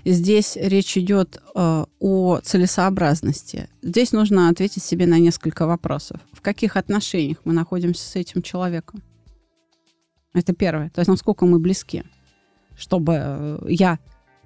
[0.05, 3.69] Здесь речь идет э, о целесообразности.
[3.83, 6.21] Здесь нужно ответить себе на несколько вопросов.
[6.33, 9.03] В каких отношениях мы находимся с этим человеком?
[10.35, 10.91] Это первое.
[10.91, 12.05] То есть насколько мы близки,
[12.77, 13.99] чтобы э, я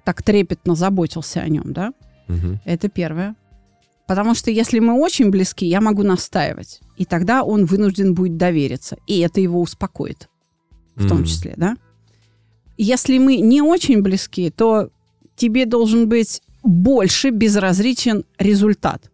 [0.03, 1.93] так трепетно заботился о нем, да?
[2.27, 2.59] Мгм.
[2.65, 3.35] Это первое.
[4.07, 6.79] Потому что если мы очень близки, я могу настаивать.
[6.95, 8.97] И тогда он вынужден будет довериться.
[9.05, 10.29] И это его успокоит
[10.95, 11.25] в том М.
[11.25, 11.75] числе, да?
[12.77, 14.89] Если мы не очень близки, то
[15.35, 19.11] тебе должен быть больше безразличен результат.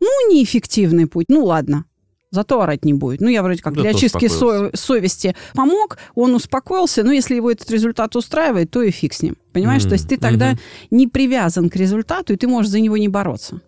[0.00, 1.84] Ну, неэффективный путь, ну ладно,
[2.30, 3.20] зато орать не будет.
[3.20, 7.50] Ну, я вроде как Да для очистки со- совести помог, он успокоился, но если его
[7.50, 9.36] этот результат устраивает, то и фиг с ним.
[9.52, 9.84] Понимаешь?
[9.84, 10.58] М, То есть ты тогда мгм.
[10.90, 13.60] не привязан к результату, и ты можешь за него не бороться.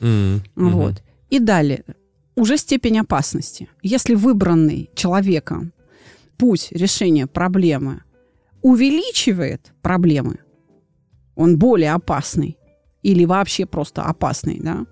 [0.00, 0.42] Мгм.
[0.54, 1.02] Вот.
[1.30, 1.84] И далее.
[2.36, 3.68] Уже степень опасности.
[3.82, 5.72] Если выбранный человеком
[6.36, 8.02] путь решения проблемы
[8.60, 10.38] увеличивает проблемы,
[11.36, 12.56] он более опасный
[13.02, 14.86] или вообще просто опасный, да,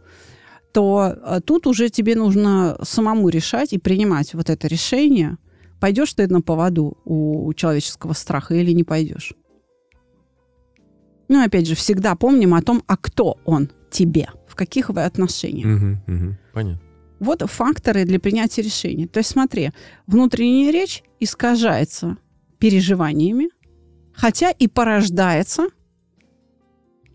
[0.73, 5.37] то э, тут уже тебе нужно самому решать и принимать вот это решение,
[5.81, 9.35] пойдешь ты на поводу у человеческого страха или не пойдешь.
[11.29, 15.67] Ну, опять же, всегда помним о том, а кто он тебе, в каких вы отношениях.
[15.67, 16.39] Мгм, мгм.
[16.53, 16.83] Понятно.
[17.21, 19.07] Вот факторы для принятия решения.
[19.07, 19.71] То есть смотри,
[20.07, 22.17] внутренняя речь искажается
[22.59, 23.49] переживаниями,
[24.13, 25.69] хотя и порождается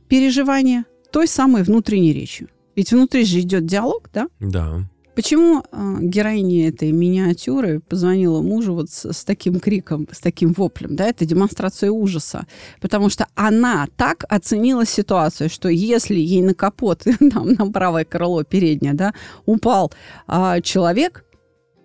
[0.07, 2.49] переживание той самой внутренней речью.
[2.77, 4.27] Ведь внутри же идет диалог, да?
[4.39, 4.87] Да.
[5.15, 10.95] Почему э, героиня этой миниатюры позвонила мужу вот с, с таким криком, с таким воплем?
[10.95, 12.45] Да, это демонстрация ужаса.
[12.79, 18.43] Потому что она так оценила ситуацию, что если ей на капот, там, на правое крыло
[18.43, 19.15] переднее, да,
[19.47, 19.91] упал
[20.27, 21.25] а, человек,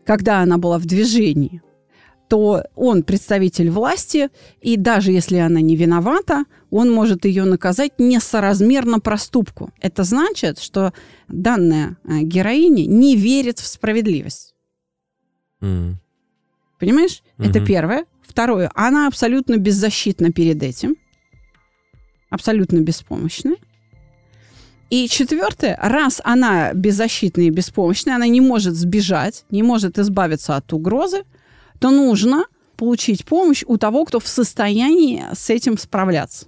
[0.04, 1.62] когда она была в движении,
[2.32, 4.30] то он представитель власти,
[4.62, 9.68] и даже если она не виновата, он может ее наказать несоразмерно проступку.
[9.82, 10.94] Это значит, что
[11.28, 14.54] данная э, героиня не верит в справедливость.
[15.60, 15.98] М.
[16.78, 17.22] Понимаешь?
[17.36, 17.66] Это Мгм.
[17.66, 18.06] первое.
[18.26, 20.96] Второе, она абсолютно беззащитна перед этим.
[22.30, 23.56] Абсолютно беспомощна.
[24.88, 30.72] И четвертое, раз она беззащитная и беспомощная, она не может сбежать, не может избавиться от
[30.72, 31.24] угрозы,
[31.82, 32.44] то нужно
[32.76, 36.46] получить помощь у того, кто в состоянии с этим справляться.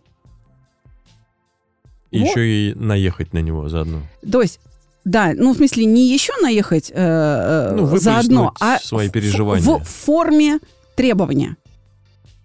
[2.10, 2.28] И Вот.
[2.28, 4.02] еще и наехать на него заодно.
[4.30, 4.60] То есть,
[5.04, 9.64] да, ну, в смысле, не еще наехать э, э, Ну, заодно, а свои переживания.
[9.64, 10.60] В, в форме
[10.96, 11.56] требования.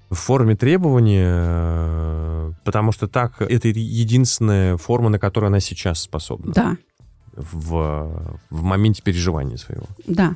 [0.09, 6.51] В форме требования, потому что так это единственная форма, на которую она сейчас способна.
[6.53, 6.77] Да,
[7.35, 9.85] В, в моменте переживания своего.
[10.07, 10.35] да.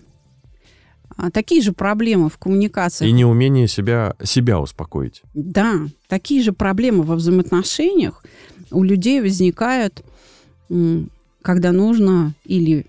[1.17, 3.07] А, Такие же проблемы в коммуникации.
[3.07, 5.21] И неумение себя, себя успокоить.
[5.33, 8.23] Да, такие же проблемы во взаимоотношениях
[8.71, 10.03] у людей возникают,
[11.41, 12.87] когда нужно или,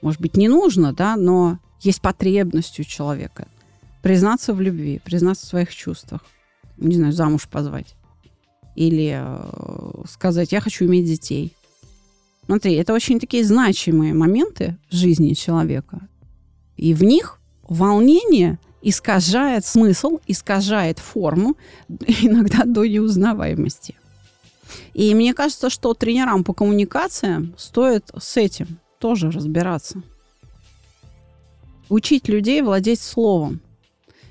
[0.00, 3.46] может быть, не нужно, да, но есть потребность у человека
[4.02, 6.22] признаться в любви, признаться в своих чувствах,
[6.76, 7.94] не знаю, замуж позвать
[8.74, 11.54] или э, сказать, я хочу иметь детей.
[12.46, 16.00] Смотри, это очень такие значимые моменты в жизни человека.
[16.76, 21.56] И в них волнение искажает смысл, искажает форму,
[21.88, 23.96] иногда до неузнаваемости.
[24.94, 30.02] И мне кажется, что тренерам по коммуникациям стоит с этим тоже разбираться.
[31.88, 33.60] Учить людей владеть словом.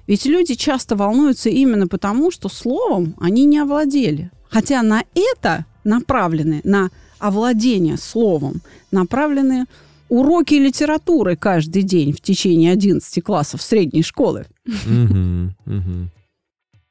[0.08, 4.32] Ведь люди часто волнуются именно потому, что словом они не овладели.
[4.50, 6.90] Хотя на это направлены, на
[7.20, 9.68] овладение словом, направлены
[10.12, 14.46] уроки литературы каждый день в течение 11 классов средней школы.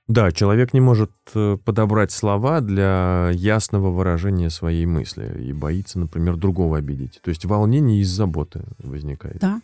[0.08, 6.36] Да, человек не может э, подобрать слова для ясного выражения своей мысли и боится, например,
[6.36, 7.20] другого обидеть.
[7.22, 9.38] То есть волнение из заботы возникает.
[9.38, 9.60] Да.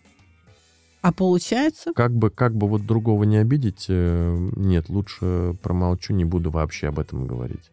[1.02, 6.24] А получается, Как бы, как бы вот другого не обидеть, э, нет, лучше промолчу, не
[6.24, 7.70] буду вообще об этом говорить.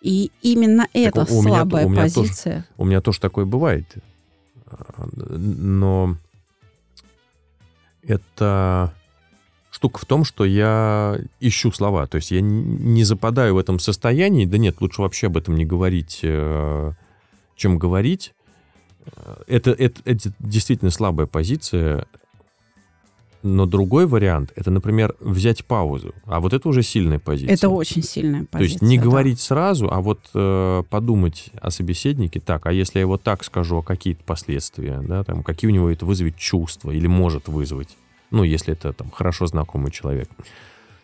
[0.00, 2.66] и именно это у меня слабая то- у меня тоже- позиция.
[2.78, 3.84] У меня тоже такое бывает.
[5.12, 6.16] Но
[8.02, 8.92] это
[9.70, 12.06] штука в том, что я ищу слова.
[12.06, 14.46] То есть я не западаю в этом состоянии.
[14.46, 16.92] Да нет, лучше вообще об этом не говорить, э,
[17.56, 18.34] чем говорить.
[19.06, 22.06] Э, Это, это, это действительно слабая позиция.
[23.42, 26.14] Но другой вариант это, например, взять паузу.
[26.26, 27.54] А вот это уже сильная позиция.
[27.54, 28.58] Это очень сильная позиция.
[28.58, 29.04] То есть не да.
[29.04, 33.78] говорить сразу, а вот э, подумать о собеседнике так, а если я вот так скажу,
[33.78, 37.96] а какие-то последствия, да, там, какие у него это вызовет чувства или может вызвать,
[38.30, 40.28] ну, если это там хорошо знакомый человек.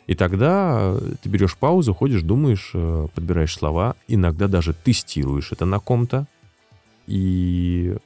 [0.06, 5.80] И тогда ты берешь паузу, ходишь, думаешь, э, подбираешь слова, иногда даже тестируешь это на
[5.80, 6.26] ком-то
[7.06, 7.96] и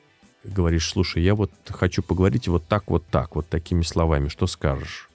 [0.44, 5.08] говоришь, слушай, я вот хочу поговорить вот так, вот так, вот такими словами, что скажешь?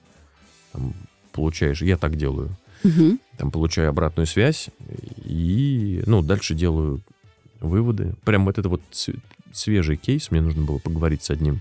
[0.72, 0.94] Там,
[1.32, 3.18] получаешь, я так делаю Мгм.
[3.36, 4.68] там получаю обратную связь
[5.24, 7.00] и, ну, дальше делаю
[7.60, 8.14] выводы.
[8.24, 8.82] Прям вот это вот
[9.52, 11.60] свежий кейс, мне нужно было поговорить с одним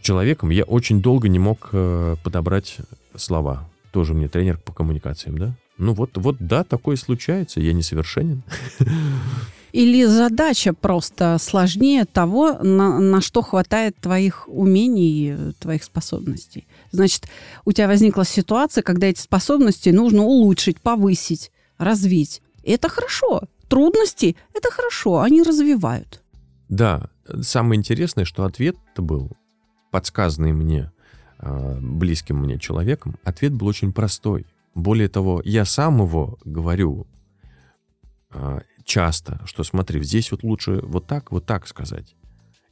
[0.00, 0.50] человеком.
[0.50, 2.78] Я очень долго не мог э, подобрать
[3.14, 3.68] слова.
[3.92, 5.54] Тоже мне тренер по коммуникациям, да?
[5.78, 8.42] Ну вот, вот да, такое случается, я несовершенен.
[9.72, 16.66] Или задача просто сложнее того, на, на что хватает твоих умений, э, твоих способностей.
[16.90, 17.26] Значит,
[17.64, 22.42] у тебя возникла ситуация, когда эти способности нужно улучшить, повысить, развить.
[22.62, 23.42] И это хорошо.
[23.68, 26.22] Трудности– это хорошо, они развивают.
[26.68, 27.08] Да,
[27.40, 29.30] самое интересное, что ответ был,
[29.90, 30.92] подсказанный мне,
[31.38, 34.46] э, близким мне человеком, ответ был очень простой.
[34.74, 37.06] Более того, я сам его говорю
[38.30, 42.14] э, часто, что смотри, здесь вот лучше вот так, вот так сказать.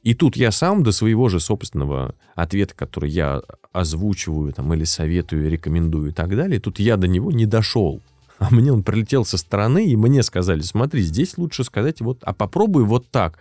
[0.02, 3.42] И тут я сам до своего же собственного ответа, который я
[3.72, 8.00] озвучиваю там, или советую, рекомендую и так далее, тут я до него не дошел.
[8.38, 12.32] А мне он прилетел со стороны, и мне сказали, смотри, здесь лучше сказать вот, а
[12.32, 13.38] попробуй вот так.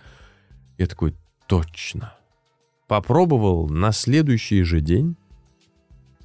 [0.77, 1.15] Я такой,
[1.47, 2.13] точно.
[2.87, 5.15] Попробовал на следующий же день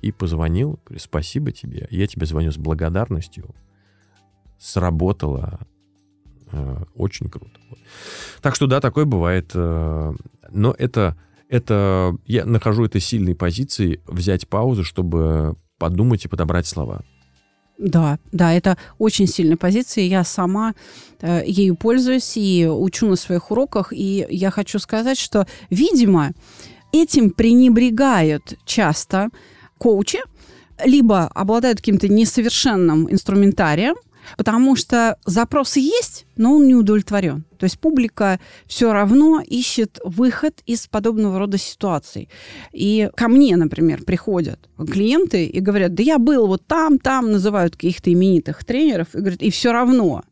[0.03, 3.55] и позвонил, говорю, спасибо тебе, я тебе звоню с благодарностью.
[4.59, 5.61] Сработало.
[6.55, 7.59] Э, Очень круто.
[8.41, 9.51] Так что да, такое бывает.
[9.55, 10.13] э,
[10.51, 11.17] Но это,
[11.49, 17.03] это я нахожу это сильной позицией взять паузу, чтобы подумать и подобрать слова.
[17.77, 20.05] Да, да, это очень сильная позиция.
[20.05, 20.75] Я сама
[21.21, 23.93] э, ею пользуюсь и учу на своих уроках.
[23.93, 26.33] И я хочу сказать, что, видимо,
[26.93, 29.31] этим пренебрегают часто
[29.79, 30.21] коучи,
[30.85, 33.97] либо обладают каким-то несовершенным инструментарием,
[34.37, 37.45] потому что запросы есть, но он не удовлетворен.
[37.59, 42.29] То есть публика все равно ищет выход из подобного рода ситуаций.
[42.73, 47.75] И ко мне, например, приходят клиенты и говорят, да я был вот там, там, называют
[47.75, 50.23] каких-то именитых тренеров, и говорят, и все равно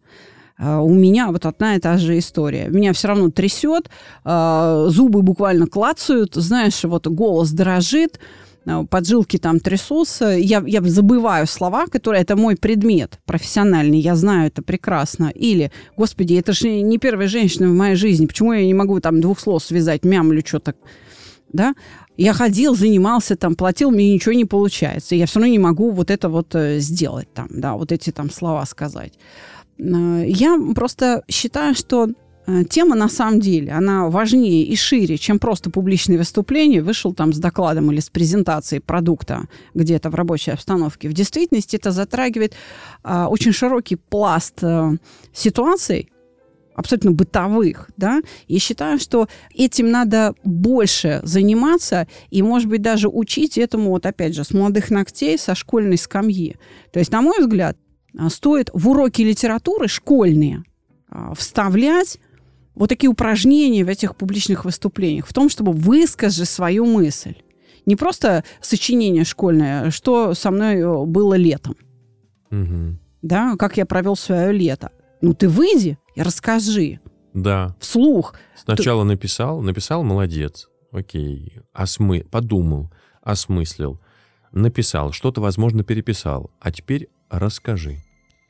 [0.59, 2.69] а, у меня вот одна и та же история.
[2.69, 3.91] Меня все равно трясет,
[4.25, 8.21] а, зубы буквально клацают, знаешь, вот голос дрожит,
[8.89, 10.31] поджилки там трясутся.
[10.31, 12.23] Я, я забываю слова, которые...
[12.23, 15.33] Это мой предмет профессиональный, я знаю это прекрасно.
[15.35, 19.21] Или, господи, это же не первая женщина в моей жизни, почему я не могу там
[19.21, 20.75] двух слов связать, мямлю что-то,
[21.53, 21.75] да?
[22.17, 25.15] Я ходил, занимался там, платил, мне ничего не получается.
[25.15, 28.31] Я все равно не могу вот это вот э, сделать там, да, вот эти там
[28.31, 29.15] слова сказать.
[29.79, 32.13] Э, Я просто считаю, что э,
[32.69, 37.39] тема на самом деле, она важнее и шире, чем просто публичное выступление, вышел там с
[37.39, 41.09] докладом или с презентацией продукта где-то в рабочей обстановке.
[41.09, 42.55] В действительности это затрагивает
[43.05, 44.93] а, очень широкий пласт а,
[45.33, 46.11] ситуаций,
[46.75, 53.59] абсолютно бытовых, да, и считаю, что этим надо больше заниматься и, может быть, даже учить
[53.59, 56.57] этому, вот опять же, с молодых ногтей, со школьной скамьи.
[56.93, 57.77] То есть, на мой взгляд,
[58.19, 60.65] а, стоит в уроки литературы школьные
[61.09, 62.19] а, вставлять
[62.75, 67.35] вот такие упражнения в этих публичных выступлениях, в том, чтобы выскажи свою мысль.
[67.87, 71.77] Не просто сочинение школьное, что со мной э, было летом,
[72.51, 72.99] Мгм.
[73.23, 74.91] да, как я провел свое лето.
[75.21, 77.01] Ну, ты выйди и расскажи
[77.35, 77.75] Да.
[77.81, 78.35] вслух.
[78.57, 82.93] Сначала написал, написал, молодец, окей, осмы, подумал,
[83.23, 84.01] осмыслил,
[84.53, 87.97] написал, что-то, возможно, переписал, а теперь расскажи.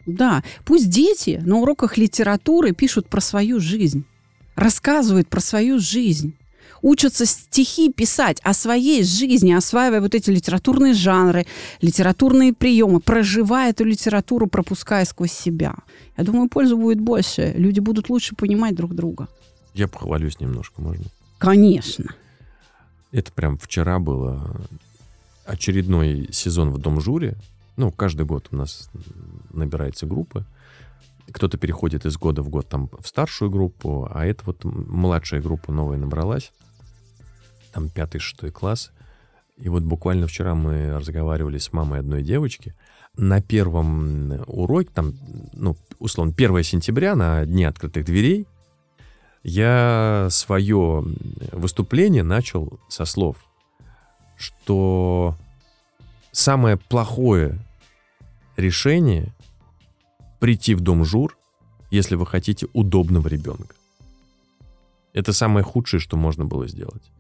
[0.07, 4.05] Да, пусть дети на уроках литературы пишут про свою жизнь,
[4.55, 6.35] рассказывают про свою жизнь.
[6.83, 11.47] учатся стихи писать о своей жизни, осваивая вот эти литературные жанры,
[11.81, 15.75] литературные приемы, проживая эту литературу, пропуская сквозь себя.
[16.17, 17.53] Я думаю, пользы будет больше.
[17.57, 19.29] Люди будут лучше понимать друг друга.
[19.75, 21.05] Я похвалюсь немножко, можно?
[21.39, 22.15] Конечно.
[23.13, 24.61] Это прям вчера было
[25.47, 27.35] очередной сезон в Дом жюри.
[27.77, 28.91] Ну, каждый год у нас
[29.53, 30.45] набирается группа.
[31.31, 35.73] Кто-то переходит из года в год там в старшую группу, а это вот младшая группа
[35.73, 36.53] новая набралась.
[37.73, 38.91] Там пятый, шестой класс.
[39.57, 42.75] И вот буквально вчера мы разговаривали с мамой одной девочки.
[43.17, 45.15] На первом уроке, там,
[45.53, 48.47] ну, условно, 1 сентября, на Дне открытых дверей,
[49.43, 51.05] я свое
[51.53, 53.37] выступление начал со слов,
[54.37, 55.37] что
[56.31, 57.59] самое плохое
[58.57, 59.33] решение
[60.43, 61.39] прийти в дом жур,
[61.93, 63.77] если вы хотите удобного ребенка.
[65.13, 67.13] Это самое худшее, что можно было сделать.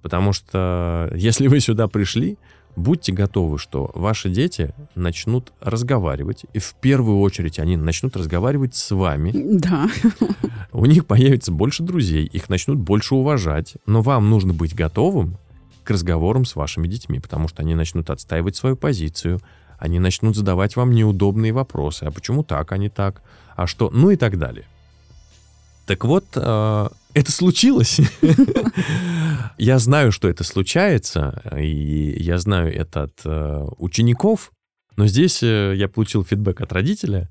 [0.00, 2.38] Потому что если вы сюда пришли,
[2.74, 8.90] будьте готовы, что ваши дети начнут разговаривать, и в первую очередь они начнут разговаривать с
[8.90, 9.32] вами.
[9.34, 9.90] Да.
[10.72, 15.36] У них появится больше друзей, их начнут больше уважать, но вам нужно быть готовым
[15.84, 19.40] к разговорам с вашими детьми, потому что они начнут отстаивать свою позицию,
[19.82, 22.04] они начнут задавать вам неудобные вопросы.
[22.04, 23.20] А почему так, а не так?
[23.56, 23.90] А что?
[23.90, 24.64] Ну и так далее.
[25.86, 28.00] Так вот, э, это случилось.
[29.58, 34.52] Я знаю, что это случается, и я знаю это от э, учеников,
[34.96, 37.28] но здесь э, я получил фидбэк от родителя,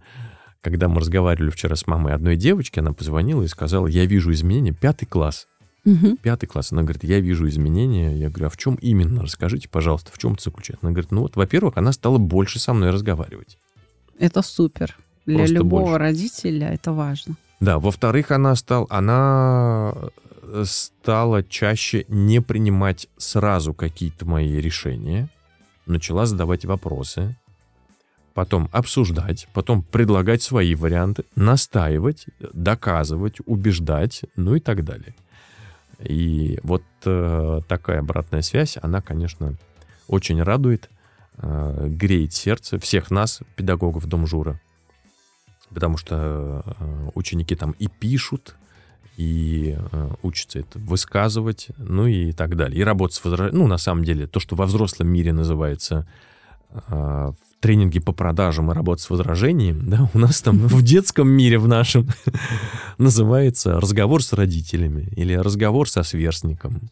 [0.62, 4.74] когда мы разговаривали вчера с мамой одной девочки, она позвонила и сказала, я вижу изменения,
[4.74, 5.48] пятый класс.
[5.84, 6.18] Мгм.
[6.18, 6.72] Пятый класс.
[6.72, 8.16] Она говорит, я вижу изменения.
[8.16, 9.24] Я говорю, а в чем именно?
[9.24, 10.86] Расскажите, пожалуйста, в чем это заключается?
[10.86, 13.58] Она говорит, ну вот, во-первых, она стала больше со мной разговаривать.
[14.20, 14.98] Это супер.
[15.26, 15.98] Для Просто любого больше.
[15.98, 17.36] родителя это важно.
[17.60, 19.94] Да, во-вторых, она, стал, она
[20.42, 25.30] э, стала чаще не принимать сразу какие-то мои решения,
[25.86, 27.36] начала задавать вопросы,
[28.34, 35.14] потом обсуждать, потом предлагать свои варианты, настаивать, доказывать, убеждать, ну и так далее.
[36.04, 39.56] И вот э, такая обратная связь, она, конечно,
[40.08, 40.90] очень радует,
[41.38, 44.60] э, греет сердце всех нас, педагогов Дом Жура,
[45.70, 48.56] потому что э, ученики там и пишут,
[49.18, 52.80] и э, учатся это высказывать, ну и так далее.
[52.80, 53.64] И работать с возражением.
[53.64, 56.08] Ну, на самом деле, то, что во взрослом мире называется
[56.72, 61.30] э, в тренинге по продажам и работа с возражением, да, у нас там в детском
[61.30, 62.08] мире в нашем
[62.98, 66.90] называется разговор с родителями или разговор со сверстником.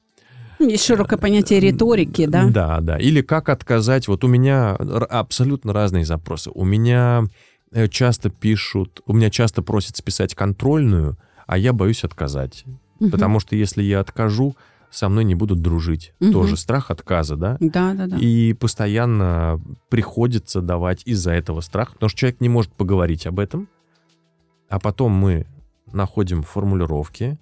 [0.60, 2.46] Есть широкое понятие риторики, да?
[2.46, 3.00] Да, да.
[3.00, 4.08] Или как отказать.
[4.08, 6.52] Вот у меня абсолютно разные запросы.
[6.54, 7.24] У меня
[7.72, 11.18] э, часто пишут, у меня часто просят списать контрольную,
[11.48, 12.64] а я боюсь отказать.
[13.00, 14.56] Потому что если я откажу,
[14.92, 16.14] со мной не будут дружить.
[16.20, 16.32] Мгм.
[16.34, 17.58] Тоже страх отказа, да?
[17.60, 18.18] Да, да, да.
[18.18, 23.68] И постоянно приходится давать из-за этого страх, потому что человек не может поговорить об этом,
[24.68, 25.46] а потом мы
[25.94, 27.40] находим формулировки,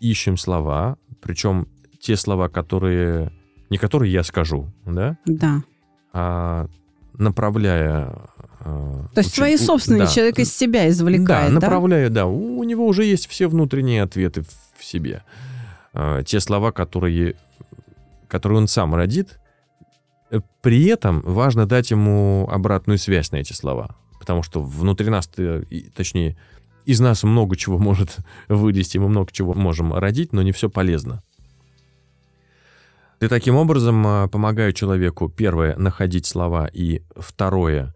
[0.00, 1.66] ищем слова, причем
[2.00, 3.32] те слова, которые
[3.70, 5.62] не которые я скажу, да, Да.
[6.12, 6.66] а
[7.14, 8.14] направляя...
[8.60, 11.66] а, То есть учен- свои собственные да, человек из себя извлекает, да, да?
[11.66, 12.26] направляя, да.
[12.26, 14.42] У, у него уже есть все внутренние ответы
[14.76, 15.22] в себе.
[15.94, 17.36] А, те слова, которые,
[18.28, 19.38] которые он сам родит,
[20.30, 23.96] э, при этом важно дать ему обратную связь на эти слова.
[24.18, 25.62] Потому что внутри нас, э,
[25.94, 26.36] точнее,
[26.84, 28.18] из нас много чего может
[28.48, 31.22] вылезти, мы много чего можем родить, но не все полезно.
[33.20, 37.94] И таким образом а, помогаю человеку, первое, находить слова, и второе,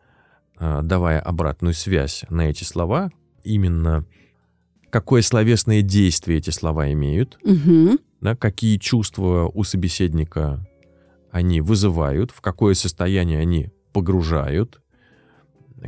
[0.59, 3.11] давая обратную связь на эти слова,
[3.43, 4.07] именно
[4.97, 7.99] какое словесное действие эти слова имеют, Мгм.
[8.23, 10.67] да, какие чувства у собеседника
[11.31, 14.81] они вызывают, в какое состояние они погружают,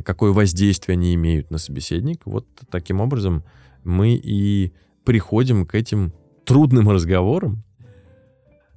[0.05, 2.29] какое воздействие они имеют на собеседника.
[2.29, 3.43] Вот таким образом
[3.83, 4.73] мы и
[5.05, 6.13] приходим к этим
[6.45, 7.63] трудным разговорам,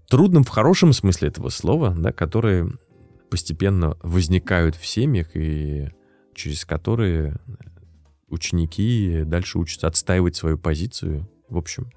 [0.09, 2.71] трудным в хорошем смысле этого слова, да, которые
[3.29, 5.91] постепенно возникают в семьях и
[6.35, 7.37] через которые
[8.33, 11.29] ученики дальше учатся отстаивать свою позицию.
[11.49, 11.91] В общем,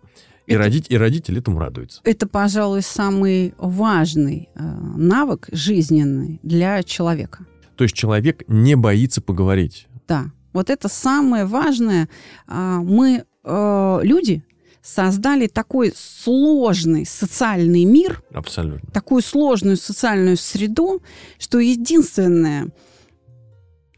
[0.47, 2.01] и, Это- родить, и родители этому радуются.
[2.03, 7.45] Это, пожалуй, самый важный э, навык жизненный для человека.
[7.77, 9.87] То есть человек не боится поговорить.
[10.07, 12.09] Да, вот это самое важное.
[12.47, 14.43] А, Мы, э, люди,
[14.81, 18.87] создали такой сложный социальный мир, Абсолютно.
[18.91, 21.01] такую сложную социальную среду,
[21.39, 22.69] что единственная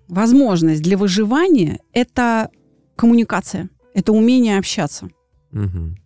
[0.08, 2.50] возможность для выживания– это
[2.96, 5.10] коммуникация, это умение общаться.
[5.52, 5.98] Мгм.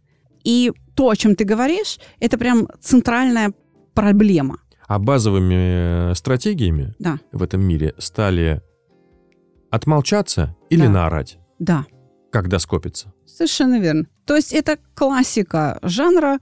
[0.43, 3.54] И то, о чем ты говоришь, это прям центральная
[3.93, 4.58] проблема.
[4.88, 8.62] А базовыми э, стратегиями Да, в этом мире стали
[9.70, 10.89] отмолчаться или Да.
[10.89, 11.86] наорать, да,
[12.32, 13.14] когда скопится.
[13.26, 14.06] совершенно верно.
[14.26, 16.39] То есть это классика жанра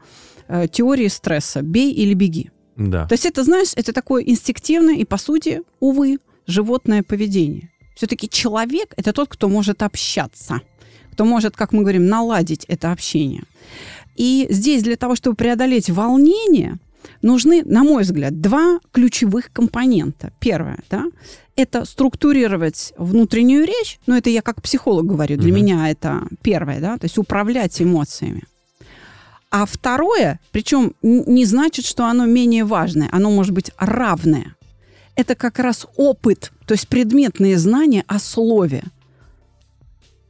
[0.47, 2.49] э, теории стресса «бей или беги».
[2.75, 3.05] Да.
[3.07, 6.17] То есть это, знаешь, это такое инстинктивное и, по сути, увы,
[6.49, 7.69] животное поведение.
[7.95, 10.61] Все-таки человек– это тот, кто может общаться,
[11.11, 13.43] кто может, как мы говорим, наладить это общение.
[14.15, 16.77] И здесь для того, чтобы преодолеть волнение,
[17.21, 20.31] нужны, на мой взгляд, два ключевых компонента.
[20.39, 21.05] Первое, да,
[21.55, 25.55] это структурировать внутреннюю речь, но это я как психолог говорю, для Мгм.
[25.55, 28.43] меня это первое, да, то есть управлять эмоциями.
[29.51, 34.55] А второе, причем не значит, что оно менее важное, оно может быть равное.
[35.19, 38.83] Это как раз опыт, то есть предметные знания о слове.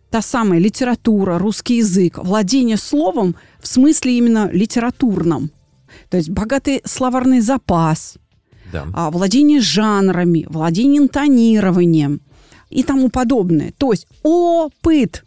[0.09, 5.51] Та самая литература, русский язык, владение словом в смысле именно литературном.
[6.09, 8.17] То есть богатый словарный запас,
[8.73, 8.87] да.
[8.95, 12.21] а, владение жанрами, владение интонированием
[12.71, 13.73] и тому подобное.
[13.77, 15.23] То есть опыт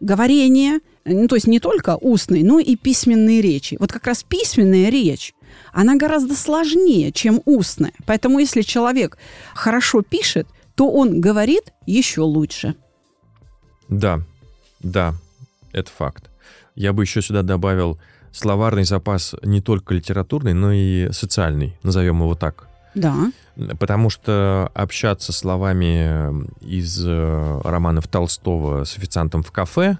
[0.00, 3.78] говорения, ну, то есть не только устной, но и письменной речи.
[3.80, 5.32] Вот как раз письменная речь,
[5.72, 7.92] она гораздо сложнее, чем устная.
[8.06, 9.18] Поэтому если человек
[9.54, 12.74] хорошо пишет, то он говорит еще лучше.
[13.88, 14.20] Да,
[14.80, 15.14] да,
[15.72, 16.30] это факт.
[16.74, 17.98] Я бы еще сюда добавил
[18.32, 22.68] словарный запас не только литературный, но и социальный, назовем его так.
[22.94, 23.30] Да,
[23.78, 29.98] Потому что общаться словами из э, романов Толстого с официантом в кафе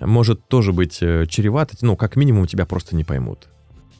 [0.00, 3.48] может тоже быть э, чревато, ну, как минимум, тебя просто не поймут.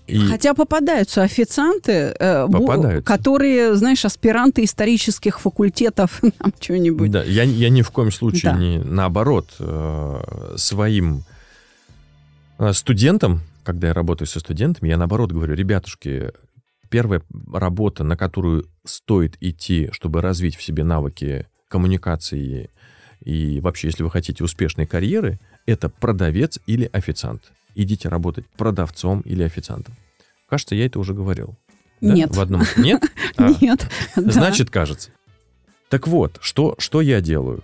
[0.09, 3.03] И Хотя попадаются официанты, э, Попадаются.
[3.03, 7.11] которые, знаешь, аспиранты исторических факультетов, там что-нибудь.
[7.11, 8.59] да, я, я ни в коем случае Да.
[8.59, 11.25] не наоборот э, своим
[12.59, 16.33] э, студентам, когда я работаю со студентами, я наоборот говорю, ребятушки,
[16.89, 17.21] первая
[17.53, 22.71] работа, на которую стоит идти, чтобы развить в себе навыки коммуникации
[23.21, 27.43] и вообще, если вы хотите успешной карьеры, это продавец или официант.
[27.79, 29.95] Идите работать продавцом или официантом.
[30.49, 31.55] Кажется, я это уже говорил.
[32.01, 32.13] Да?
[32.13, 32.35] Нет.
[32.35, 32.63] В одном.
[32.77, 33.05] Нет?
[33.37, 33.53] А.
[33.61, 33.89] Нет.
[34.17, 35.11] Значит, кажется.
[35.89, 37.63] Так вот, что, что я делаю?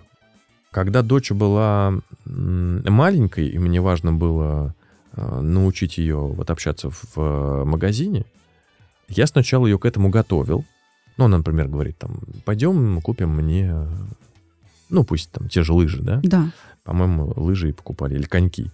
[0.71, 4.73] Когда дочь была маленькой, и мне важно было
[5.11, 8.23] э, научить ее вот общаться в магазине,
[9.09, 10.63] я сначала ее к этому готовил.
[11.17, 13.85] Ну, она, например, говорит, там, пойдем купим мне,
[14.89, 16.21] ну, пусть там те же лыжи, да?
[16.23, 16.51] Да.
[16.85, 18.71] По-моему, лыжи и покупали, или коньки.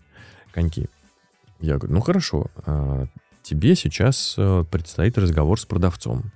[0.51, 0.87] Коньки.
[1.62, 3.05] Я говорю, ну, хорошо, а,
[3.43, 6.32] тебе сейчас э, предстоит разговор с продавцом.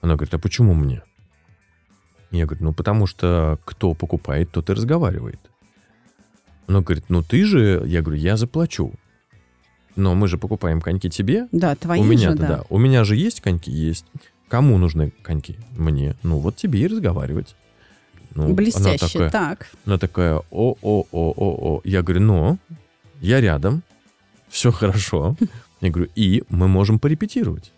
[0.00, 1.02] Она говорит, а почему мне?
[2.30, 5.40] Я говорю, ну, потому что кто покупает, тот и разговаривает.
[6.66, 7.82] Она говорит, ну, ты же...
[7.86, 8.92] Я говорю, я заплачу.
[9.96, 11.48] Но мы же покупаем коньки тебе.
[11.52, 12.46] Да, твои У меня же, да.
[12.46, 12.64] да.
[12.68, 13.70] У меня же есть коньки?
[13.70, 14.04] Есть.
[14.48, 15.56] Кому нужны коньки?
[15.76, 16.14] Мне.
[16.22, 17.56] Ну, вот тебе и разговаривать.
[18.34, 19.06] Ну, она Блестяще.
[19.06, 19.70] такая, Так.
[19.84, 21.80] она такая, о-о-о-о-о.
[21.84, 22.58] Я говорю, но
[23.20, 23.82] я рядом,
[24.48, 25.36] все хорошо.
[25.80, 27.72] Я говорю, и мы можем порепетировать.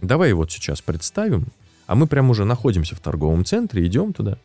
[0.00, 1.46] Давай вот сейчас представим,
[1.86, 4.38] а мы прям уже находимся в торговом центре, идем туда.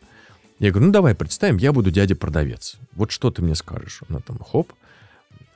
[0.59, 2.77] Я говорю, ну давай представим, я буду дядя-продавец.
[2.95, 4.01] Вот что ты мне скажешь?
[4.09, 4.71] Она там, хоп,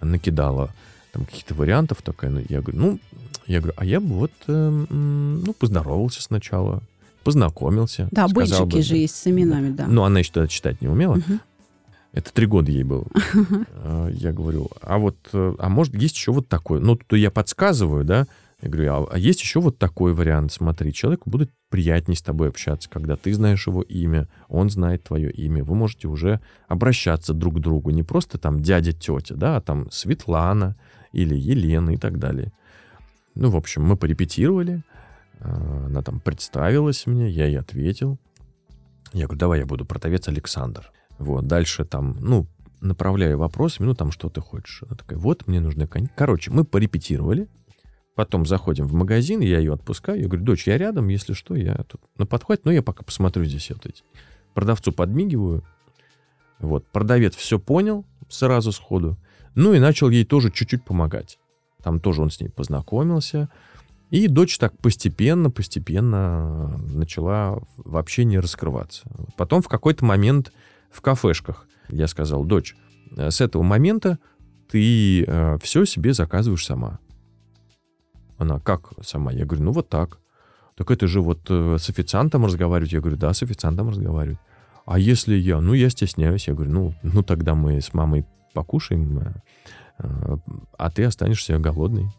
[0.02, 0.74] накидала
[1.14, 2.32] там каких-то вариантов такая.
[2.32, 3.00] Ну, Я говорю, ну,
[3.46, 6.82] я говорю, а я бы вот, эм, ну, поздоровался сначала,
[7.24, 8.10] познакомился.
[8.12, 9.88] Да, бычики бы, же есть с именами, да.
[9.88, 11.16] Ну, она еще тогда читать не умела.
[11.16, 11.40] Мгм.
[12.14, 13.06] Это три года ей было.
[13.74, 16.80] А, Я говорю, а вот, э, а может, есть еще вот такой?
[16.80, 18.26] Ну, то я подсказываю, да?
[18.62, 20.52] Я говорю, а, а есть еще вот такой вариант.
[20.52, 25.30] Смотри, человеку будет приятнее с тобой общаться, когда ты знаешь его имя, он знает твое
[25.32, 25.64] имя.
[25.64, 27.92] Вы можете уже обращаться друг к другу.
[27.92, 30.76] Не просто там дядя, тетя, да, а там Светлана
[31.12, 32.52] или Елена и так далее.
[33.36, 34.82] Ну, в общем, мы порепетировали.
[35.40, 38.18] А, Она там представилась мне, я ей ответил.
[39.14, 40.92] Я говорю, давай я буду продавец Александр.
[41.20, 42.48] Вот, дальше там, ну,
[42.82, 44.84] направляю вопросами, ну, там, что ты хочешь.
[44.88, 46.12] Она такая, вот, мне нужны коньки.
[46.16, 47.48] Короче, мы порепетировали.
[48.16, 50.20] Потом заходим в магазин, я ее отпускаю.
[50.20, 53.46] Я говорю, дочь, я рядом, если что, я тут на подхвате, но я пока посмотрю
[53.46, 54.04] здесь вот эти.
[54.56, 55.64] Продавцу подмигиваю.
[56.60, 59.18] Вот, продавец все понял сразу сходу.
[59.54, 61.38] Ну, и начал ей тоже чуть-чуть помогать.
[61.84, 63.50] Там тоже он с ней познакомился.
[64.10, 69.04] И дочь так постепенно, постепенно начала в общении раскрываться.
[69.36, 70.52] Потом в какой-то момент
[70.90, 72.76] в кафешках я сказал, дочь,
[73.16, 74.20] э, с этого момента
[74.70, 75.26] ты
[75.62, 77.00] все себе заказываешь сама.
[78.38, 79.32] Она, как сама?
[79.32, 80.20] Я говорю, ну вот так.
[80.78, 82.94] Так это же вот э, с официантом разговаривать?
[82.94, 84.38] Я говорю, да, с официантом разговаривать.
[84.86, 85.60] А если я?
[85.60, 86.48] Ну, я стесняюсь.
[86.48, 89.20] Я говорю, ну, ну тогда мы с мамой покушаем.
[89.20, 89.34] э,
[90.00, 90.38] э,
[90.78, 92.10] а ты останешься голодный.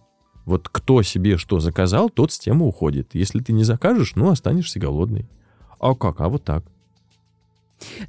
[0.44, 3.14] Вот кто себе что заказал, тот с тем уходит.
[3.14, 5.30] Если ты не закажешь, ну, останешься голодный.
[5.78, 6.20] А как?
[6.20, 6.64] А вот так.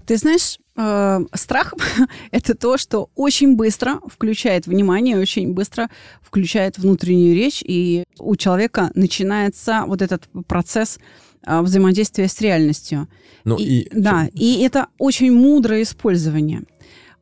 [0.06, 1.74] Ты знаешь, э, страх—
[2.32, 5.90] это то, что очень быстро включает внимание, очень быстро
[6.22, 11.00] включает внутреннюю речь, и у человека начинается вот этот процесс
[11.46, 13.08] э, взаимодействия с реальностью.
[13.44, 16.64] Ну, и, и- да, и это очень мудрое использование.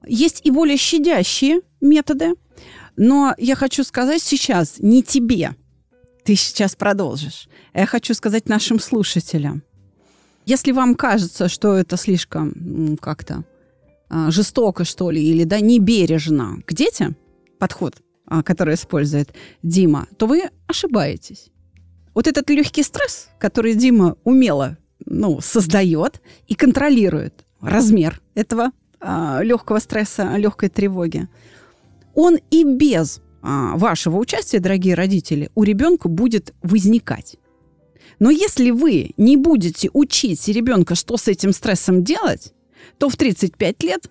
[0.08, 2.34] Есть и более щадящие методы,
[2.96, 5.56] но я хочу сказать сейчас не тебе.
[6.24, 7.48] Ты сейчас продолжишь.
[7.74, 9.64] Я хочу сказать нашим слушателям.
[10.48, 13.44] Если вам кажется, что это слишком как-то
[14.08, 17.18] а, жестоко, что ли, или да, небережно к детям,
[17.60, 21.50] подход, а, который использует Дима, то вы ошибаетесь.
[22.16, 28.72] Вот этот легкий стресс, который Дима умело ну, создает и контролирует размер этого
[29.02, 31.28] а, легкого стресса, легкой тревоги,
[32.16, 37.36] он и без а, вашего участия, дорогие родители, у ребенка будет возникать.
[38.20, 42.54] Но если вы не будете учить ребенка, что с этим стрессом делать,
[42.98, 44.10] то в 35 лет,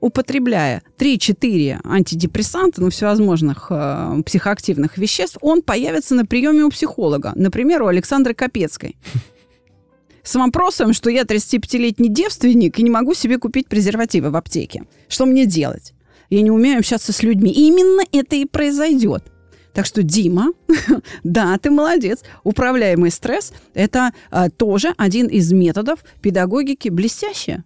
[0.00, 7.82] употребляя 3-4 антидепрессанта, ну, всевозможных э, психоактивных веществ, он появится на приеме у психолога, например,
[7.82, 8.96] у Александры Капецкой.
[10.22, 14.84] С вопросом, что я 35-летний девственник и не могу себе купить презервативы в аптеке.
[15.08, 15.94] Что мне делать?
[16.30, 17.50] Я не умею общаться с людьми.
[17.50, 19.24] И именно это и произойдет.
[19.72, 20.52] Так что, Дима,
[21.24, 22.22] да, ты молодец.
[22.44, 27.64] Управляемый стресс– это а, тоже один из методов педагогики блестяще.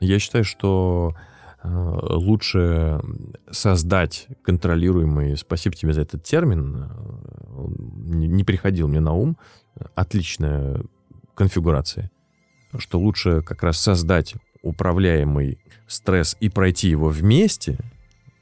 [0.00, 1.14] Я считаю, что
[1.62, 3.00] э, лучше
[3.50, 7.66] создать контролируемый, спасибо тебе за этот термин, э,
[8.14, 9.36] не приходил мне на ум,
[9.94, 10.82] отличная
[11.34, 12.10] конфигурация,
[12.78, 17.78] что лучше как раз создать управляемый стресс и пройти его вместе,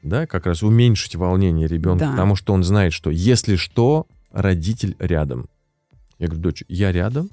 [0.03, 2.11] да, как раз уменьшить волнение ребенка, Да.
[2.11, 5.47] потому что он знает, что если что, родитель рядом.
[6.19, 7.29] Я говорю, дочь, я рядом,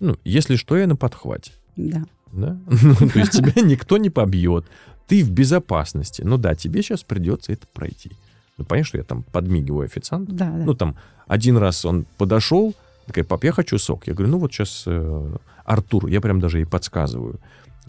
[0.00, 1.52] ну, если что, я на подхвате.
[1.76, 2.04] Да.
[2.32, 2.58] Да?
[2.82, 4.64] Ну, то есть тебя никто не побьет.
[5.06, 6.22] Ты в безопасности.
[6.22, 8.12] Ну да, тебе сейчас придется это пройти.
[8.58, 10.32] Ну, понятно, что я там подмигиваю официанту.
[10.32, 10.64] Да, да.
[10.64, 12.74] Ну, там, один раз он подошел,
[13.06, 14.06] такая, пап, я хочу сок.
[14.06, 17.40] Я говорю, ну, вот сейчас э, Артур, я прям даже ей подсказываю.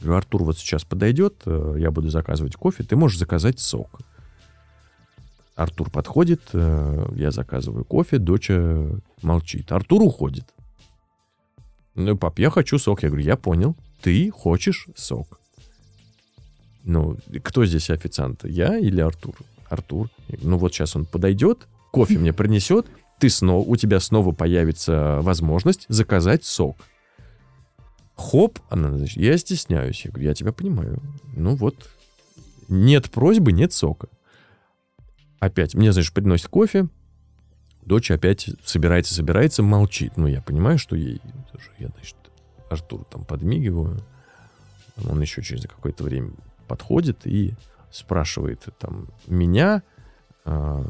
[0.01, 3.99] Говорю, Артур вот сейчас подойдет, э, я буду заказывать кофе, ты можешь заказать сок.
[5.55, 8.89] Артур подходит, э, я заказываю кофе, доча
[9.21, 9.71] молчит.
[9.71, 10.45] Артур уходит.
[11.95, 13.03] Ну, пап, я хочу сок.
[13.03, 15.39] Я говорю, я понял, ты хочешь сок.
[16.85, 18.45] Ну, кто здесь официант?
[18.45, 19.35] Я или Артур?
[19.69, 20.09] Артур.
[20.41, 22.87] Ну, вот сейчас он подойдет, кофе мне принесет,
[23.19, 26.77] ты снова, у тебя снова появится возможность заказать сок.
[28.19, 30.03] Хоп, она, значит, я стесняюсь.
[30.03, 31.01] Я говорю, я тебя понимаю.
[31.37, 31.89] Ну вот,
[32.67, 34.09] нет просьбы, нет сока.
[35.39, 36.89] Опять, мне, значит, приносит кофе,
[37.81, 40.17] дочь опять собирается, собирается, молчит.
[40.17, 41.21] Ну, я понимаю, что ей...
[41.77, 42.17] Я, значит,
[42.69, 44.03] Артуру там подмигиваю.
[45.09, 46.33] Он еще через какое-то время
[46.67, 47.53] подходит и
[47.89, 49.81] спрашивает там меня,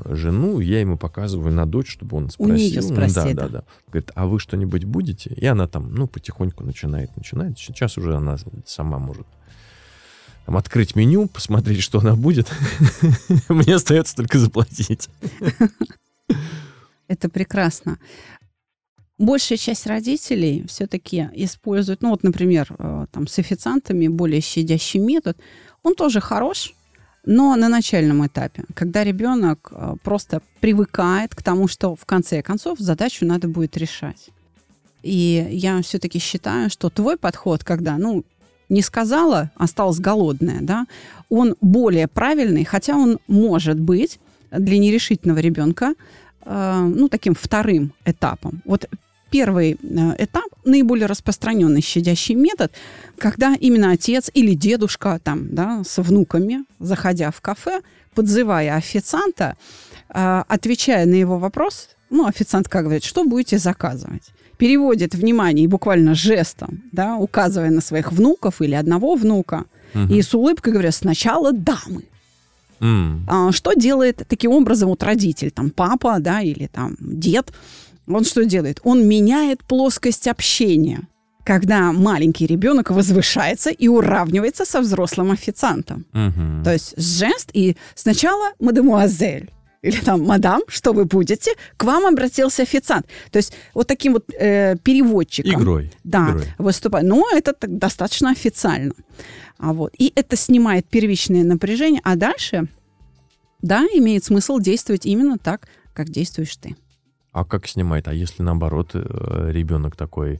[0.06, 2.56] жену, я ему показываю на дочь, чтобы он У спросил.
[2.56, 3.34] неё Ну, спроси, да, да.
[3.34, 3.64] да, да.
[3.88, 5.34] Говорит, а вы что-нибудь будете?
[5.34, 7.58] И она там, ну, потихоньку начинает, начинает.
[7.60, 9.28] Сейчас уже она сама может
[10.46, 12.52] там, открыть меню, посмотреть, что она будет.
[13.50, 15.10] Мне остается только заплатить.
[17.08, 17.98] Это прекрасно.
[19.18, 25.38] Большая часть родителей все-таки используют, ну вот, например, э, там с официантами более щадящий метод.
[25.84, 26.74] Он тоже хорош,
[27.26, 32.80] но на начальном этапе, когда ребенок э, просто привыкает к тому, что в конце концов
[32.80, 34.30] задачу надо будет решать.
[35.04, 38.24] И я все-таки считаю, что твой подход, когда, ну,
[38.70, 40.86] не сказала, осталась голодная, да,
[41.30, 44.20] он более правильный, хотя он может быть
[44.52, 45.94] для нерешительного ребенка
[46.46, 48.62] э, ну, таким вторым этапом.
[48.66, 48.90] Вот
[49.30, 49.78] первый э,
[50.18, 52.72] этап, наиболее распространенный щадящий метод,
[53.18, 57.82] когда именно отец или дедушка там, да, с внуками, заходя в кафе,
[58.16, 59.56] подзывая официанта,
[60.10, 64.32] э, отвечая на его вопрос, ну, официант как говорит, что будете заказывать?
[64.58, 69.66] Переводит внимание и буквально жестом, да, указывая на своих внуков или одного внука,
[70.10, 72.04] и с улыбкой говоря, сначала дамы.
[73.28, 77.52] А, что делает таким образом вот родитель, там папа, да, или там дед?
[78.10, 78.80] Он что делает?
[78.84, 81.02] Он меняет плоскость общения,
[81.46, 86.06] когда маленький ребенок возвышается и уравнивается со взрослым официантом.
[86.14, 86.64] мгм.
[86.64, 89.52] То есть жест и сначала мадемуазель
[89.82, 93.06] или там мадам, что вы будете, к вам обратился официант.
[93.32, 95.62] То есть вот таким вот э, переводчиком.
[95.62, 95.92] Игрой.
[96.04, 96.46] Да, игрой.
[96.58, 97.04] выступать.
[97.04, 98.94] Но это так достаточно официально.
[99.58, 99.94] А вот.
[99.98, 102.02] И это снимает первичное напряжение.
[102.04, 102.68] А дальше
[103.62, 106.76] да, имеет смысл действовать именно так, как действуешь ты.
[107.32, 108.08] А как снимает?
[108.08, 110.40] А если наоборот э, ребенок такой...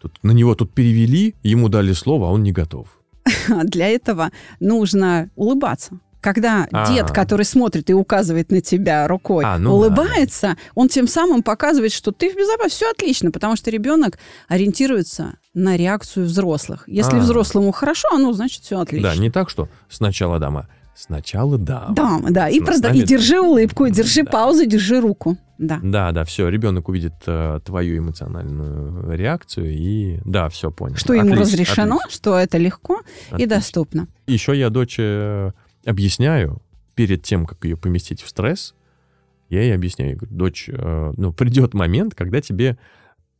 [0.00, 2.88] Тут, на него тут перевели, ему дали слово, а он не готов.
[3.64, 5.98] Для этого нужно улыбаться.
[6.20, 6.88] Когда А.
[6.92, 11.92] дед, который смотрит и указывает на тебя рукой, А, ну улыбается, он тем самым показывает,
[11.92, 14.18] что ты в безопасности, все отлично, потому что ребенок
[14.48, 16.84] ориентируется на реакцию взрослых.
[16.86, 17.20] Если А.
[17.20, 19.10] взрослому хорошо, ну, значит, все отлично.
[19.10, 20.68] Да, не так, что сначала дама.
[20.94, 21.94] Сначала дама.
[21.94, 24.30] Да, да, и, нами- и держи улыбку, и держи Да.
[24.30, 25.38] паузу, держи руку.
[25.58, 25.80] Да.
[25.82, 30.96] Да, да, все, ребенок увидит э, твою эмоциональную реакцию и да, все понял.
[30.96, 33.46] Что ему Отлично, разрешено, отлично, что это легко и отлично.
[33.56, 34.08] доступно.
[34.26, 35.52] Еще я дочь э,
[35.86, 36.60] объясняю
[36.94, 38.74] перед тем, как ее поместить в стресс,
[39.48, 42.76] я ей объясняю, я говорю, дочь, э, ну придет момент, когда тебе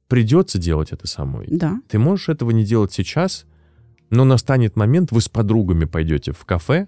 [0.09, 1.47] придется делать это самой.
[1.51, 1.81] Да.
[1.89, 3.47] Ты можешь этого не делать сейчас,
[4.11, 6.87] но настанет момент, вы с подругами пойдете в кафе,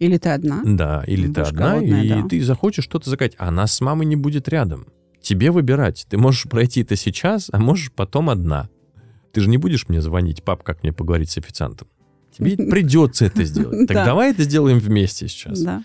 [0.00, 0.62] Или ты одна.
[0.64, 2.28] Да, или ты одна, голодная, и да.
[2.28, 4.86] ты захочешь что-то заказать, а она с мамой не будет рядом.
[5.20, 6.06] Тебе выбирать.
[6.08, 8.70] Ты можешь пройти это сейчас, а можешь потом одна.
[9.32, 11.86] Ты же не будешь мне звонить, пап, как мне поговорить с официантом.
[12.36, 13.86] Тебе придется это сделать.
[13.86, 14.04] Так Да.
[14.06, 15.60] давай это сделаем вместе сейчас.
[15.60, 15.84] Да.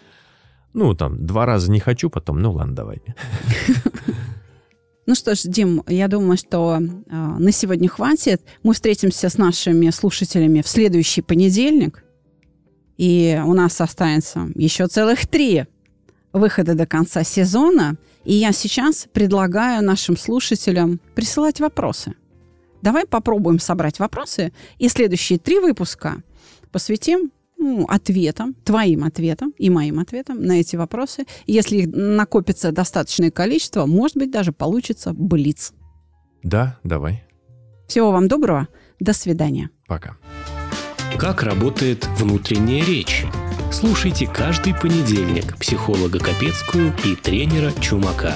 [0.74, 3.01] Ну, там, два раза не хочу, потом, ну ладно, давай.
[5.07, 8.41] Ну что ж, Дим, я думаю, что э, на сегодня хватит.
[8.63, 12.05] Мы встретимся с нашими слушателями в следующий понедельник.
[12.98, 15.66] И у нас останется еще целых три
[16.34, 17.96] выхода до конца сезона.
[18.24, 22.14] И я сейчас предлагаю нашим слушателям присылать вопросы.
[22.82, 26.22] Давай попробуем собрать вопросы, и следующие три выпуска
[26.72, 31.26] посвятим ну, ответам, твоим ответам и моим ответам на эти вопросы.
[31.48, 35.74] Если их накопится достаточное количество, может быть, даже получится блиц.
[36.43, 37.24] Да, давай.
[37.88, 38.68] Всего вам доброго.
[39.00, 39.70] До свидания.
[39.88, 40.18] Пока.
[41.18, 43.26] Как работает внутренняя речь?
[43.72, 48.34] Слушайте каждый понедельник психолога Капецкую и тренера Чумака.